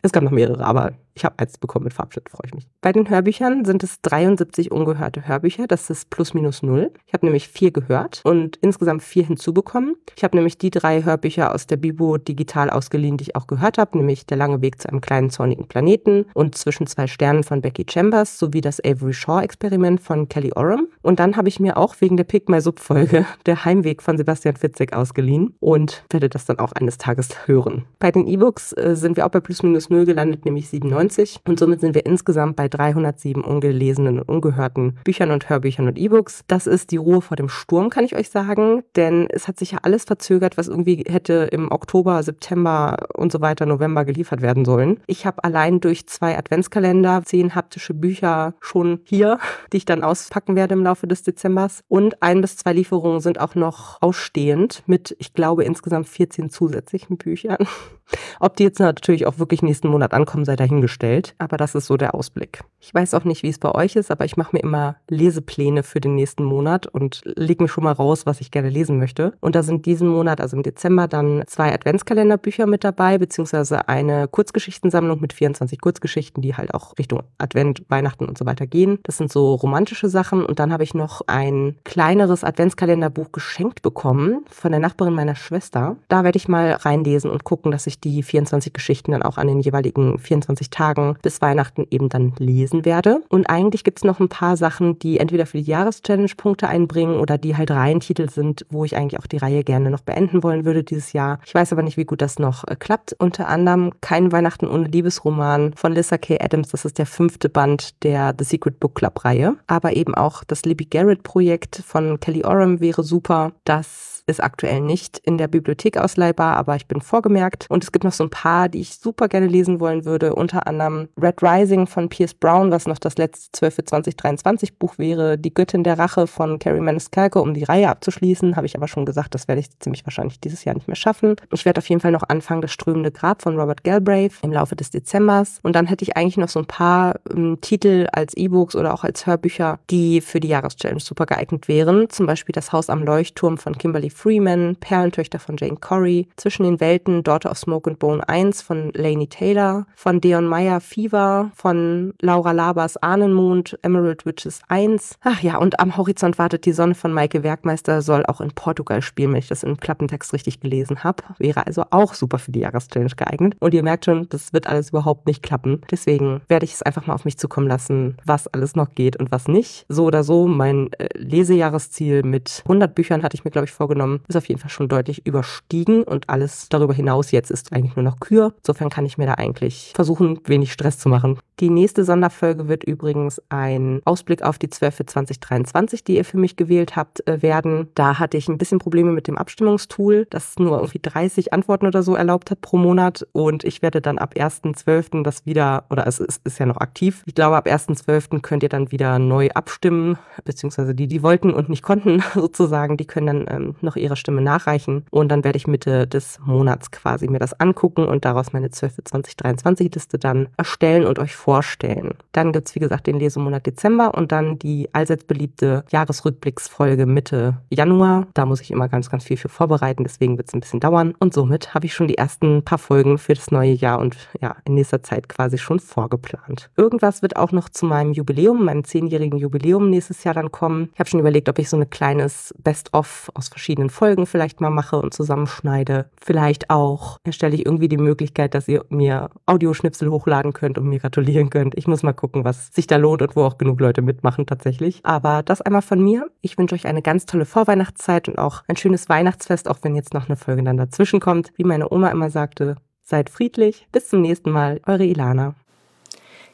Es 0.05 0.13
gab 0.13 0.23
noch 0.23 0.33
mehrere, 0.33 0.63
aber 0.67 0.93
ich 1.15 1.25
habe 1.25 1.39
eins 1.39 1.57
bekommen 1.57 1.85
mit 1.85 1.95
Farbschnitt, 1.95 2.29
freue 2.29 2.47
ich 2.47 2.55
mich. 2.55 2.67
Bei 2.83 2.93
den 2.93 3.09
Hörbüchern 3.09 3.65
sind 3.65 3.83
es 3.83 4.03
73 4.03 4.71
ungehörte 4.71 5.27
Hörbücher. 5.27 5.67
Das 5.67 5.89
ist 5.89 6.11
plus 6.11 6.35
minus 6.35 6.63
null. 6.63 6.91
Ich 7.07 7.15
habe 7.15 7.25
nämlich 7.25 7.49
vier 7.49 7.71
gehört 7.71 8.21
und 8.25 8.57
insgesamt 8.57 9.03
vier 9.03 9.25
hinzubekommen. 9.25 9.95
Ich 10.15 10.25
habe 10.25 10.37
nämlich 10.37 10.59
die 10.59 10.69
drei 10.69 11.05
Hörbücher 11.05 11.55
aus 11.55 11.67
der 11.67 11.79
Bibo 11.79 12.19
digital 12.19 12.69
ausgeliehen, 12.69 13.17
die 13.17 13.23
ich 13.23 13.37
auch 13.37 13.47
gehört 13.47 13.79
habe, 13.79 13.97
nämlich 13.97 14.27
Der 14.27 14.37
lange 14.37 14.61
Weg 14.61 14.79
zu 14.79 14.89
einem 14.89 15.01
kleinen 15.01 15.31
zornigen 15.31 15.69
Planeten 15.69 16.27
und 16.35 16.55
Zwischen 16.55 16.87
zwei 16.87 17.07
Sternen 17.07 17.45
von 17.45 17.63
Becky 17.63 17.87
Chambers 17.89 18.39
sowie 18.39 18.61
das 18.61 18.85
Avery 18.85 19.15
Shaw 19.15 19.41
Experiment 19.41 20.01
von 20.01 20.29
Kelly 20.29 20.53
Oram. 20.55 20.89
Und 21.01 21.19
dann 21.19 21.37
habe 21.37 21.49
ich 21.49 21.61
mir 21.61 21.79
auch 21.79 21.95
wegen 22.01 22.19
der 22.19 22.25
Pick 22.25 22.51
My 22.51 22.61
Sub 22.61 22.79
Folge 22.79 23.25
Der 23.47 23.65
Heimweg 23.65 24.03
von 24.03 24.19
Sebastian 24.19 24.57
Fitzek 24.57 24.93
ausgeliehen 24.93 25.55
und 25.61 26.05
werde 26.11 26.29
das 26.29 26.45
dann 26.45 26.59
auch 26.59 26.73
eines 26.73 26.99
Tages 26.99 27.47
hören. 27.47 27.85
Bei 28.01 28.11
den 28.11 28.27
E-Books 28.27 28.73
äh, 28.73 28.97
sind 28.97 29.17
wir 29.17 29.25
auch 29.25 29.31
bei 29.31 29.41
plus 29.41 29.63
minus 29.63 29.89
null 29.91 29.94
0 29.95 30.05
gelandet, 30.05 30.45
nämlich 30.45 30.69
97. 30.69 31.41
Und 31.47 31.59
somit 31.59 31.81
sind 31.81 31.95
wir 31.95 32.07
insgesamt 32.07 32.57
bei 32.57 32.69
307 32.69 33.43
ungelesenen 33.43 34.21
und 34.21 34.29
ungehörten 34.29 34.99
Büchern 35.05 35.31
und 35.31 35.49
Hörbüchern 35.49 35.87
und 35.87 35.99
E-Books. 35.99 36.45
Das 36.47 36.67
ist 36.67 36.91
die 36.91 36.97
Ruhe 36.97 37.21
vor 37.21 37.37
dem 37.37 37.49
Sturm, 37.49 37.91
kann 37.91 38.05
ich 38.05 38.15
euch 38.17 38.31
sagen, 38.31 38.83
denn 38.97 39.29
es 39.31 39.49
hat 39.49 39.59
sich 39.59 39.73
ja 39.73 39.79
alles 39.83 40.05
verzögert, 40.05 40.57
was 40.57 40.69
irgendwie 40.69 41.05
hätte 41.07 41.49
im 41.53 41.71
Oktober, 41.71 42.23
September 42.23 42.97
und 43.15 43.33
so 43.33 43.41
weiter, 43.41 43.67
November 43.67 44.05
geliefert 44.05 44.43
werden 44.43 44.65
sollen. 44.65 45.01
Ich 45.07 45.27
habe 45.27 45.43
allein 45.45 45.81
durch 45.81 46.07
zwei 46.07 46.37
Adventskalender 46.37 47.23
zehn 47.25 47.55
haptische 47.55 47.95
Bücher 47.95 48.55
schon 48.61 49.01
hier, 49.05 49.39
die 49.73 49.79
ich 49.79 49.85
dann 49.85 50.03
auspacken 50.03 50.57
werde 50.57 50.75
im 50.75 50.83
Laufe 50.83 51.07
des 51.07 51.23
Dezembers. 51.23 51.83
Und 51.89 52.23
ein 52.23 52.41
bis 52.41 52.57
zwei 52.57 52.73
Lieferungen 52.73 53.21
sind 53.21 53.41
auch 53.41 53.55
noch 53.55 54.03
ausstehend 54.03 54.83
mit, 54.87 55.15
ich 55.19 55.33
glaube, 55.33 55.65
insgesamt 55.65 56.09
14 56.09 56.51
zusätzlichen 56.51 57.17
Büchern. 57.17 57.59
Ob 58.41 58.57
die 58.57 58.65
jetzt 58.65 58.81
natürlich 58.81 59.27
auch 59.27 59.39
wirklich 59.39 59.63
nächsten 59.63 59.84
Monat 59.89 60.15
ankommen, 60.15 60.45
sei 60.45 60.57
dahingestellt. 60.57 61.35
Aber 61.39 61.57
das 61.57 61.75
ist 61.75 61.87
so 61.87 61.97
der 61.97 62.15
Ausblick. 62.15 62.61
Ich 62.81 62.93
weiß 62.93 63.15
auch 63.15 63.25
nicht, 63.25 63.43
wie 63.43 63.49
es 63.49 63.59
bei 63.59 63.75
euch 63.75 63.97
ist, 63.97 64.11
aber 64.11 64.25
ich 64.25 64.37
mache 64.37 64.55
mir 64.55 64.63
immer 64.63 64.97
Lesepläne 65.09 65.83
für 65.83 66.01
den 66.01 66.15
nächsten 66.15 66.45
Monat 66.45 66.87
und 66.87 67.23
lege 67.25 67.63
mir 67.63 67.69
schon 67.69 67.85
mal 67.85 67.93
raus, 67.93 68.27
was 68.27 68.41
ich 68.41 68.51
gerne 68.51 68.69
lesen 68.69 68.99
möchte. 68.99 69.33
Und 69.41 69.55
da 69.55 69.63
sind 69.63 69.87
diesen 69.87 70.09
Monat, 70.09 70.41
also 70.41 70.57
im 70.57 70.63
Dezember, 70.63 71.09
dann 71.09 71.45
zwei 71.47 71.73
Adventskalenderbücher 71.73 72.67
mit 72.67 72.85
dabei, 72.85 73.19
beziehungsweise 73.19 73.89
eine 73.89 74.29
Kurzgeschichtensammlung 74.29 75.21
mit 75.21 75.33
24 75.33 75.81
Kurzgeschichten, 75.81 76.43
die 76.43 76.55
halt 76.55 76.75
auch 76.75 76.99
Richtung 76.99 77.23
Advent, 77.39 77.85
Weihnachten 77.89 78.27
und 78.27 78.37
so 78.37 78.47
weiter 78.47 78.67
gehen. 78.67 78.99
Das 79.05 79.17
sind 79.17 79.33
so 79.33 79.55
romantische 79.55 80.09
Sachen. 80.09 80.45
Und 80.45 80.59
dann 80.59 80.73
habe 80.73 80.85
ich 80.85 80.95
noch 80.95 81.23
ein 81.27 81.77
kleineres 81.85 82.45
Adventskalenderbuch 82.45 83.33
geschenkt 83.33 83.83
bekommen 83.83 84.45
von 84.51 84.73
der 84.73 84.81
Nachbarin 84.81 85.15
meiner 85.15 85.35
Schwester. 85.35 85.97
Da 86.09 86.25
werde 86.25 86.37
ich 86.37 86.49
mal 86.49 86.73
reinlesen 86.73 87.31
und 87.31 87.45
gucken, 87.45 87.71
dass 87.71 87.87
ich 87.87 88.01
die 88.01 88.23
24 88.23 88.73
Geschichten 88.73 89.13
dann 89.13 89.23
auch 89.23 89.39
an 89.39 89.47
den 89.47 89.61
jeweiligen 89.65 90.19
24 90.19 90.71
Tagen 90.71 91.17
bis 91.23 91.41
Weihnachten 91.41 91.87
eben 91.91 92.09
dann 92.09 92.33
lesen 92.39 92.85
werde. 92.85 93.23
Und 93.29 93.47
eigentlich 93.47 93.85
gibt 93.85 93.99
es 93.99 94.05
noch 94.05 94.21
ein 94.21 94.29
paar 94.29 94.57
Sachen, 94.57 94.99
die 94.99 95.19
entweder 95.19 95.47
für 95.47 95.59
die 95.59 95.71
Jahreschallenge 95.71 96.35
Punkte 96.37 96.69
einbringen 96.69 97.19
oder 97.21 97.39
die 97.39 97.57
halt 97.57 97.71
Reihentitel 97.71 98.29
sind, 98.29 98.67
wo 98.71 98.85
ich 98.85 98.97
eigentlich 98.97 99.21
auch 99.21 99.27
die 99.27 99.37
Reihe 99.37 99.65
gerne 99.65 99.91
noch 99.91 100.01
beenden 100.01 100.43
wollen 100.43 100.65
würde 100.65 100.85
dieses 100.85 101.13
Jahr. 101.13 101.39
Ich 101.47 101.55
weiß 101.55 101.73
aber 101.73 101.83
nicht, 101.83 101.97
wie 101.97 102.05
gut 102.05 102.23
das 102.23 102.39
noch 102.39 102.67
äh, 102.67 102.77
klappt. 102.77 103.15
Unter 103.19 103.49
anderem 103.49 103.93
Kein 104.01 104.33
Weihnachten 104.33 104.69
ohne 104.69 104.89
Liebesroman 104.89 105.73
von 105.75 105.93
Lissa 105.93 106.19
K. 106.19 106.39
Adams. 106.41 106.69
Das 106.69 106.85
ist 106.85 106.99
der 106.99 107.07
fünfte 107.07 107.49
Band 107.49 108.03
der 108.03 108.35
The 108.39 108.45
Secret 108.45 108.81
Book 108.81 108.95
Club 108.97 109.25
Reihe. 109.25 109.57
Aber 109.67 109.97
eben 109.97 110.15
auch 110.15 110.45
das 110.45 110.65
Libby 110.65 110.87
Garrett 110.87 111.23
Projekt 111.23 111.83
von 111.85 112.21
Kelly 112.21 112.45
Oram 112.45 112.81
wäre 112.81 113.03
super. 113.03 113.53
Das 113.65 114.14
ist 114.27 114.43
aktuell 114.43 114.81
nicht 114.81 115.19
in 115.19 115.39
der 115.39 115.49
Bibliothek 115.49 115.99
ausleihbar, 115.99 116.57
aber 116.57 116.77
ich 116.77 116.87
bin 116.87 117.01
vorgemerkt. 117.01 117.67
Und 117.69 117.85
es 117.85 117.93
gibt 117.93 118.05
noch 118.05 118.13
so 118.13 118.25
ein 118.25 118.31
paar, 118.31 118.69
die 118.69 118.81
ich 118.81 118.97
super 118.97 119.29
gerne 119.29 119.47
lesen 119.47 119.81
wollen 119.81 120.05
würde. 120.05 120.35
Unter 120.35 120.67
anderem 120.67 121.09
Red 121.21 121.43
Rising 121.43 121.87
von 121.87 122.09
Pierce 122.09 122.35
Brown, 122.35 122.71
was 122.71 122.87
noch 122.87 122.99
das 122.99 123.19
letzte 123.19 123.53
12 123.53 123.75
für 123.75 123.85
2023 123.85 124.79
Buch 124.79 124.99
wäre. 124.99 125.37
Die 125.37 125.53
Göttin 125.53 125.85
der 125.85 125.99
Rache 125.99 126.27
von 126.27 126.59
Carrie 126.59 126.81
Maniscalco, 126.81 127.41
um 127.41 127.55
die 127.55 127.65
Reihe 127.65 127.89
abzuschließen. 127.89 128.57
Habe 128.57 128.67
ich 128.67 128.77
aber 128.77 128.89
schon 128.89 129.05
gesagt, 129.05 129.35
das 129.35 129.49
werde 129.49 129.61
ich 129.61 129.79
ziemlich 129.79 130.07
wahrscheinlich 130.07 130.41
dieses 130.41 130.65
Jahr 130.65 130.75
nicht 130.75 130.89
mehr 130.89 130.97
schaffen. 130.97 131.37
Ich 131.53 131.65
werde 131.65 131.79
auf 131.79 131.89
jeden 131.89 132.01
Fall 132.01 132.13
noch 132.13 132.29
anfangen, 132.29 132.63
das 132.63 132.73
strömende 132.73 133.11
Grab 133.11 133.43
von 133.43 133.59
Robert 133.59 133.85
Galbraith 133.85 134.35
im 134.43 134.53
Laufe 134.53 134.77
des 134.77 134.91
Dezembers. 134.91 135.59
Und 135.63 135.77
dann 135.77 135.87
hätte 135.87 136.03
ich 136.03 136.17
eigentlich 136.17 136.39
noch 136.39 136.49
so 136.49 136.61
ein 136.61 136.67
paar 136.67 137.17
ähm, 137.31 137.59
Titel 137.61 138.07
als 138.13 138.35
E-Books 138.35 138.75
oder 138.75 138.95
auch 138.95 139.05
als 139.05 139.27
Hörbücher, 139.27 139.79
die 139.91 140.23
für 140.23 140.41
die 140.41 140.49
Jahreschallenge 140.49 141.01
super 141.01 141.27
geeignet 141.27 141.69
wären. 141.69 142.09
Zum 142.09 142.27
Beispiel 142.27 142.55
Das 142.55 142.73
Haus 142.73 142.89
am 142.89 143.03
Leuchtturm 143.03 143.59
von 143.59 143.77
Kimberly 143.77 144.14
Freeman, 144.15 144.77
Perlentöchter 144.77 145.39
von 145.39 145.57
Jane 145.57 145.77
Corey, 145.77 146.29
Zwischen 146.37 146.65
den 146.65 146.81
Welten, 146.81 147.23
Daughter 147.23 147.51
of 147.51 147.59
Smoke 147.59 147.91
and 147.91 147.99
Bone 147.99 148.27
1 148.29 148.63
von 148.63 148.91
Lainey 148.95 149.27
Taylor, 149.27 149.87
von 149.95 150.21
Deon 150.21 150.47
Meyer 150.47 150.81
Fever, 150.81 151.51
von 151.55 152.15
Laura 152.21 152.53
Labers 152.53 152.97
Ahnenmond, 152.97 153.79
Emerald 153.83 154.25
Witches 154.25 154.61
1. 154.69 155.19
Ach 155.23 155.41
ja, 155.41 155.59
und 155.59 155.81
Am 155.81 155.97
Horizont 155.97 156.39
wartet 156.39 156.65
die 156.65 156.73
Sonne 156.73 156.95
von 156.95 157.13
Maike 157.13 157.43
Werkmeister 157.43 158.03
soll 158.03 158.25
auch 158.27 158.41
in 158.41 158.51
Portugal 158.53 159.03
spielen, 159.03 159.33
wenn 159.33 159.39
ich 159.39 159.49
das 159.49 159.63
im 159.63 159.77
Klappentext 159.77 160.33
richtig 160.33 160.61
gelesen 160.61 161.03
habe. 161.05 161.23
Wäre 161.39 161.67
also 161.67 161.85
auch 161.91 162.15
super 162.15 162.39
für 162.39 162.53
die 162.53 162.61
Jahreschallenge 162.61 163.15
geeignet. 163.17 163.57
Und 163.61 163.75
ihr 163.75 163.83
merkt 163.83 164.05
schon, 164.05 164.29
das 164.29 164.53
wird 164.53 164.67
alles 164.67 164.91
überhaupt 164.91 165.27
nicht 165.27 165.43
klappen. 165.43 165.81
Deswegen 165.91 166.43
werde 166.49 166.65
ich 166.65 166.75
es 166.75 166.83
einfach 166.83 167.07
mal 167.07 167.15
auf 167.15 167.25
mich 167.25 167.39
zukommen 167.39 167.69
lassen, 167.69 168.17
was 168.25 168.47
alles 168.49 168.77
noch 168.77 168.95
geht 168.95 169.17
und 169.17 169.33
was 169.33 169.49
nicht. 169.49 169.87
So 169.89 170.05
oder 170.05 170.23
so, 170.25 170.47
mein 170.47 170.93
äh, 170.95 171.09
Lesejahresziel 171.17 172.23
mit 172.23 172.63
100 172.65 172.95
Büchern 172.95 173.23
hatte 173.23 173.37
ich 173.37 173.45
mir, 173.45 173.51
glaube 173.51 173.67
ich, 173.67 173.73
vorgenommen, 173.73 174.04
ist 174.29 174.37
auf 174.37 174.49
jeden 174.49 174.61
Fall 174.61 174.71
schon 174.71 174.89
deutlich 174.89 175.27
überstiegen 175.27 176.03
und 176.03 176.29
alles 176.31 176.69
darüber 176.69 176.95
hinaus 176.95 177.31
jetzt 177.31 177.51
ist 177.51 177.73
eigentlich 177.73 177.97
nur 177.97 178.05
noch 178.05 178.21
Kür. 178.21 178.55
Insofern 178.59 178.91
kann 178.91 179.07
ich 179.07 179.19
mir 179.19 179.27
da 179.27 179.35
eigentlich 179.35 179.93
versuchen, 179.95 180.41
wenig 180.45 180.73
Stress 180.73 180.99
zu 180.99 181.09
machen. 181.09 181.39
Die 181.61 181.71
nächste 181.71 182.05
Sonderfolge 182.05 182.67
wird 182.67 182.83
übrigens 182.83 183.41
ein 183.49 184.03
Ausblick 184.05 184.43
auf 184.43 184.59
die 184.59 184.69
12 184.69 184.95
für 184.97 185.07
2023, 185.07 186.03
die 186.03 186.17
ihr 186.17 186.25
für 186.25 186.37
mich 186.37 186.57
gewählt 186.57 186.97
habt, 186.97 187.25
äh, 187.29 187.43
werden. 187.43 187.89
Da 187.95 188.19
hatte 188.19 188.37
ich 188.37 188.49
ein 188.49 188.59
bisschen 188.59 188.81
Probleme 188.81 189.13
mit 189.13 189.29
dem 189.29 189.39
Abstimmungstool, 189.39 190.27
das 190.31 190.59
nur 190.59 190.79
irgendwie 190.79 190.99
30 191.01 191.53
Antworten 191.53 191.87
oder 191.87 192.03
so 192.03 192.17
erlaubt 192.17 192.51
hat 192.51 192.61
pro 192.61 192.77
Monat 192.77 193.25
und 193.31 193.63
ich 193.63 193.83
werde 193.83 194.01
dann 194.01 194.19
ab 194.19 194.35
1.12. 194.37 195.23
das 195.23 195.47
wieder, 195.47 195.85
oder 195.91 196.09
es 196.09 196.19
ist, 196.19 196.41
ist 196.45 196.59
ja 196.59 196.67
noch 196.67 196.79
aktiv, 196.79 197.23
ich 197.25 197.37
glaube 197.37 197.57
ab 197.57 197.69
1.12. 197.69 198.41
könnt 198.41 198.65
ihr 198.65 198.69
dann 198.69 198.91
wieder 198.91 199.21
neu 199.21 199.51
abstimmen, 199.51 200.19
beziehungsweise 200.45 200.93
die, 200.93 201.07
die 201.07 201.23
wollten 201.23 201.53
und 201.53 201.69
nicht 201.69 201.85
konnten 201.85 202.21
sozusagen, 202.35 202.97
die 202.97 203.07
können 203.07 203.27
dann 203.27 203.47
ähm, 203.49 203.75
noch 203.81 203.95
ihre 203.95 204.17
Stimme 204.17 204.43
nachreichen 204.43 205.05
und 205.11 205.29
dann 205.29 205.45
werde 205.45 205.57
ich 205.57 205.69
Mitte 205.69 206.09
des 206.09 206.41
Monats 206.45 206.91
quasi 206.91 207.29
mir 207.29 207.39
das 207.39 207.59
angucken 207.61 208.07
und 208.07 208.25
daraus 208.25 208.53
meine 208.53 208.71
12 208.71 208.95
für 208.97 209.05
2023 209.05 209.95
Liste 209.95 210.19
dann 210.19 210.49
erstellen 210.57 211.07
und 211.07 211.21
euch 211.21 211.37
vorstellen. 211.45 212.15
Dann 212.33 212.53
gibt's 212.53 212.75
wie 212.75 212.81
gesagt 212.81 213.07
den 213.07 213.19
Lesemonat 213.19 213.67
Dezember 213.67 214.15
und 214.15 214.33
dann 214.33 214.59
die 214.59 214.89
allseits 214.95 215.25
beliebte 215.25 215.85
Jahresrückblicksfolge 215.91 217.05
Mitte 217.05 217.59
Januar. 217.69 218.27
Da 218.33 218.47
muss 218.47 218.63
ich 218.63 218.71
immer 218.71 218.89
ganz, 218.89 219.11
ganz 219.11 219.25
viel 219.25 219.37
für 219.37 219.51
vorbereiten, 219.51 220.05
deswegen 220.05 220.39
wird's 220.39 220.55
ein 220.55 220.61
bisschen 220.61 220.81
dauern 220.81 221.15
und 221.19 221.35
somit 221.35 221.75
habe 221.75 221.85
ich 221.85 221.93
schon 221.93 222.09
die 222.09 222.17
ersten 222.17 222.63
paar 222.65 222.79
Folgen 222.79 223.19
für 223.19 223.35
das 223.35 223.51
neue 223.51 223.73
Jahr 223.73 223.99
und 223.99 224.17
ja, 224.41 224.57
in 224.65 224.73
nächster 224.73 225.03
Zeit 225.03 225.29
quasi 225.29 225.59
schon 225.59 225.81
vorgeplant. 225.81 226.71
Irgendwas 226.79 227.21
wird 227.21 227.37
auch 227.37 227.53
noch 227.53 227.69
zu 227.69 227.85
meinem 227.85 228.15
Jubiläum, 228.15 228.65
meinem 228.65 228.85
zehnjährigen 228.85 229.39
Jubiläum 229.39 229.91
nächstes 229.91 230.25
Jahr 230.25 230.33
dann 230.33 230.51
kommen. 230.51 230.89
Ich 230.95 230.99
habe 230.99 231.11
schon 231.11 231.21
überlegt, 231.21 231.51
ob 231.51 231.59
ich 231.59 231.69
so 231.69 231.77
ein 231.77 231.91
kleines 231.91 232.55
Best-of 232.57 233.31
aus 233.35 233.49
verschiedenen 233.49 233.91
Folgen 233.91 234.25
vielleicht 234.25 234.63
mal 234.63 234.71
mache 234.71 234.97
und 234.97 235.13
zusammenschneide. 235.13 236.09
Vielleicht 236.23 236.71
auch 236.71 237.19
erstelle 237.23 237.55
ich 237.55 237.67
irgendwie 237.67 237.89
die 237.89 237.99
Möglichkeit, 237.99 238.55
dass 238.55 238.67
ihr 238.67 238.87
mir 238.89 239.29
Audioschnipsel 239.45 240.11
hochladen 240.11 240.55
könnt 240.55 240.79
und 240.79 240.89
mir 240.89 241.01
gratulieren 241.35 241.51
könnt. 241.51 241.77
Ich 241.77 241.87
muss 241.87 242.03
mal 242.03 242.13
gucken, 242.13 242.45
was 242.45 242.69
sich 242.69 242.87
da 242.87 242.97
lohnt 242.97 243.23
und 243.23 243.37
wo 243.37 243.43
auch 243.43 243.59
genug 243.59 243.81
Leute 243.81 244.03
mitmachen 244.03 244.47
tatsächlich. 244.47 245.01
Aber 245.03 245.43
das 245.43 245.61
einmal 245.61 245.83
von 245.83 246.03
mir. 246.03 246.31
Ich 246.41 246.57
wünsche 246.59 246.75
euch 246.75 246.87
eine 246.87 247.03
ganz 247.03 247.27
tolle 247.27 247.45
Vorweihnachtszeit 247.45 248.29
und 248.29 248.39
auch 248.39 248.63
ein 248.69 248.77
schönes 248.77 249.09
Weihnachtsfest, 249.09 249.69
auch 249.69 249.79
wenn 249.83 249.97
jetzt 249.97 250.15
noch 250.15 250.29
eine 250.29 250.37
Folge 250.37 250.63
dann 250.63 250.77
dazwischen 250.77 251.21
kommt. 251.21 251.51
Wie 251.57 251.65
meine 251.65 251.91
Oma 251.91 252.11
immer 252.11 252.31
sagte, 252.31 252.77
seid 253.03 253.31
friedlich. 253.31 253.87
Bis 253.93 254.09
zum 254.09 254.21
nächsten 254.21 254.51
Mal. 254.51 254.81
Eure 254.87 255.05
Ilana. 255.05 255.55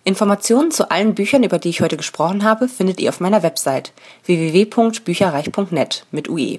Informationen 0.03 0.71
zu 0.71 0.91
allen 0.91 1.15
Büchern, 1.15 1.43
über 1.43 1.59
die 1.59 1.69
ich 1.69 1.83
heute 1.83 1.99
gesprochen 1.99 2.43
habe, 2.43 2.69
findet 2.69 3.01
ihr 3.01 3.11
auf 3.11 3.21
meiner 3.21 3.43
Website 3.43 3.93
www.bücherreich.net 4.25 6.07
mit 6.11 6.31
UE. 6.31 6.59